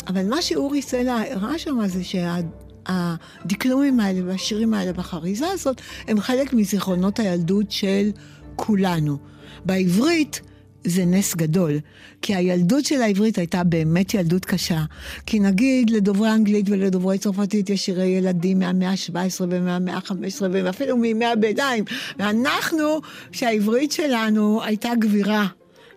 אבל 0.08 0.30
מה 0.30 0.42
שאורי 0.42 0.82
סלע 0.82 1.22
הראה 1.32 1.60
שם 1.60 1.80
זה 1.88 2.02
שהדקלומים 2.04 4.00
האלה 4.00 4.20
והשירים 4.26 4.74
האלה 4.74 4.94
בחריזה 4.94 5.48
הזאת 5.48 5.82
הם 6.08 6.20
חלק 6.20 6.54
מזיכרונות 6.54 7.20
הילדות 7.20 7.72
של 7.72 8.10
כולנו. 8.56 9.18
בעברית 9.66 10.42
זה 10.84 11.06
נס 11.06 11.36
גדול, 11.36 11.80
כי 12.22 12.36
הילדות 12.36 12.86
של 12.86 13.02
העברית 13.02 13.38
הייתה 13.38 13.64
באמת 13.64 14.14
ילדות 14.14 14.46
קשה. 14.46 14.84
כי 15.26 15.40
נגיד 15.40 15.90
לדוברי 15.90 16.32
אנגלית 16.32 16.70
ולדוברי 16.70 17.18
צרפתית 17.18 17.70
יש 17.70 17.86
שירי 17.86 18.06
ילדים 18.06 18.60
מהמאה 18.60 18.90
ה-17 18.90 19.42
ומהמאה 19.42 19.96
ה-15 19.96 20.42
ואפילו 20.52 20.98
מימי 20.98 21.26
הביניים. 21.26 21.84
ואנחנו, 22.20 23.02
שהעברית 23.32 23.92
שלנו 23.92 24.64
הייתה 24.64 24.90
גבירה. 25.00 25.48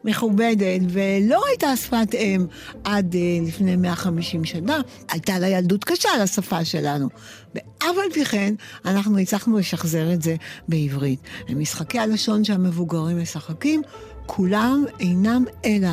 מכובדת, 0.05 0.81
ולא 0.89 1.43
הייתה 1.49 1.77
שפת 1.77 2.15
אם 2.15 2.47
עד 2.85 3.15
uh, 3.15 3.49
לפני 3.49 3.77
150 3.77 4.45
שנה, 4.45 4.81
הייתה 5.11 5.39
לה 5.39 5.49
ילדות 5.49 5.85
קשה 5.85 6.09
לשפה 6.23 6.65
שלנו. 6.65 7.09
ואף 7.55 7.97
על 8.05 8.13
פי 8.13 8.25
כן, 8.25 8.55
אנחנו 8.85 9.19
הצלחנו 9.19 9.59
לשחזר 9.59 10.13
את 10.13 10.23
זה 10.23 10.37
בעברית. 10.69 11.21
ומשחקי 11.49 11.99
הלשון 11.99 12.45
שהמבוגרים 12.45 13.23
משחקים, 13.23 13.83
כולם 14.27 14.85
אינם 15.01 15.45
אלא 15.65 15.91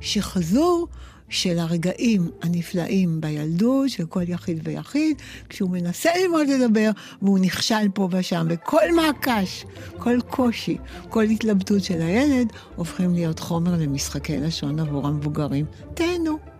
שחזור 0.00 0.88
של 1.34 1.58
הרגעים 1.58 2.30
הנפלאים 2.42 3.20
בילדות 3.20 3.90
של 3.90 4.06
כל 4.06 4.22
יחיד 4.28 4.60
ויחיד, 4.64 5.16
כשהוא 5.48 5.70
מנסה 5.70 6.10
ללמוד 6.22 6.46
לדבר 6.48 6.90
והוא 7.22 7.38
נכשל 7.38 7.88
פה 7.94 8.08
ושם, 8.12 8.46
וכל 8.50 8.94
מעקש, 8.96 9.64
כל 9.98 10.18
קושי, 10.30 10.76
כל 11.08 11.22
התלבטות 11.22 11.84
של 11.84 12.02
הילד, 12.02 12.52
הופכים 12.76 13.14
להיות 13.14 13.38
חומר 13.38 13.76
למשחקי 13.78 14.36
לשון 14.36 14.80
עבור 14.80 15.06
המבוגרים. 15.06 15.66
תהנו. 15.94 16.53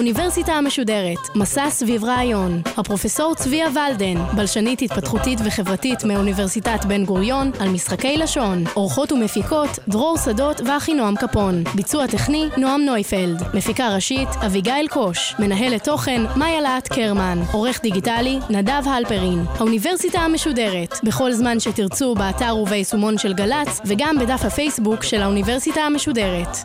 האוניברסיטה 0.00 0.52
המשודרת, 0.52 1.18
מסע 1.34 1.70
סביב 1.70 2.04
רעיון. 2.04 2.62
הפרופסור 2.76 3.34
צביה 3.34 3.68
ולדן, 3.68 4.14
בלשנית 4.36 4.82
התפתחותית 4.82 5.38
וחברתית 5.44 6.04
מאוניברסיטת 6.04 6.84
בן 6.84 7.04
גוריון, 7.04 7.50
על 7.58 7.68
משחקי 7.68 8.16
לשון. 8.16 8.64
אורחות 8.76 9.12
ומפיקות, 9.12 9.78
דרור 9.88 10.18
שדות 10.18 10.60
ואחינועם 10.66 11.16
קפון. 11.16 11.64
ביצוע 11.74 12.06
טכני, 12.06 12.48
נועם 12.56 12.80
נויפלד. 12.84 13.42
מפיקה 13.54 13.94
ראשית, 13.94 14.28
אביגיל 14.46 14.88
קוש. 14.90 15.34
מנהלת 15.38 15.84
תוכן, 15.84 16.22
מאיה 16.36 16.60
להט 16.60 16.88
קרמן. 16.88 17.38
עורך 17.52 17.80
דיגיטלי, 17.82 18.38
נדב 18.50 18.82
הלפרין. 18.86 19.44
האוניברסיטה 19.58 20.18
המשודרת, 20.18 20.94
בכל 21.02 21.32
זמן 21.32 21.60
שתרצו 21.60 22.14
באתר 22.14 22.56
וביישומון 22.56 23.18
של 23.18 23.32
גל"צ, 23.32 23.80
וגם 23.84 24.18
בדף 24.18 24.44
הפייסבוק 24.44 25.02
של 25.02 25.22
האוניברסיטה 25.22 25.80
המשודרת. 25.80 26.56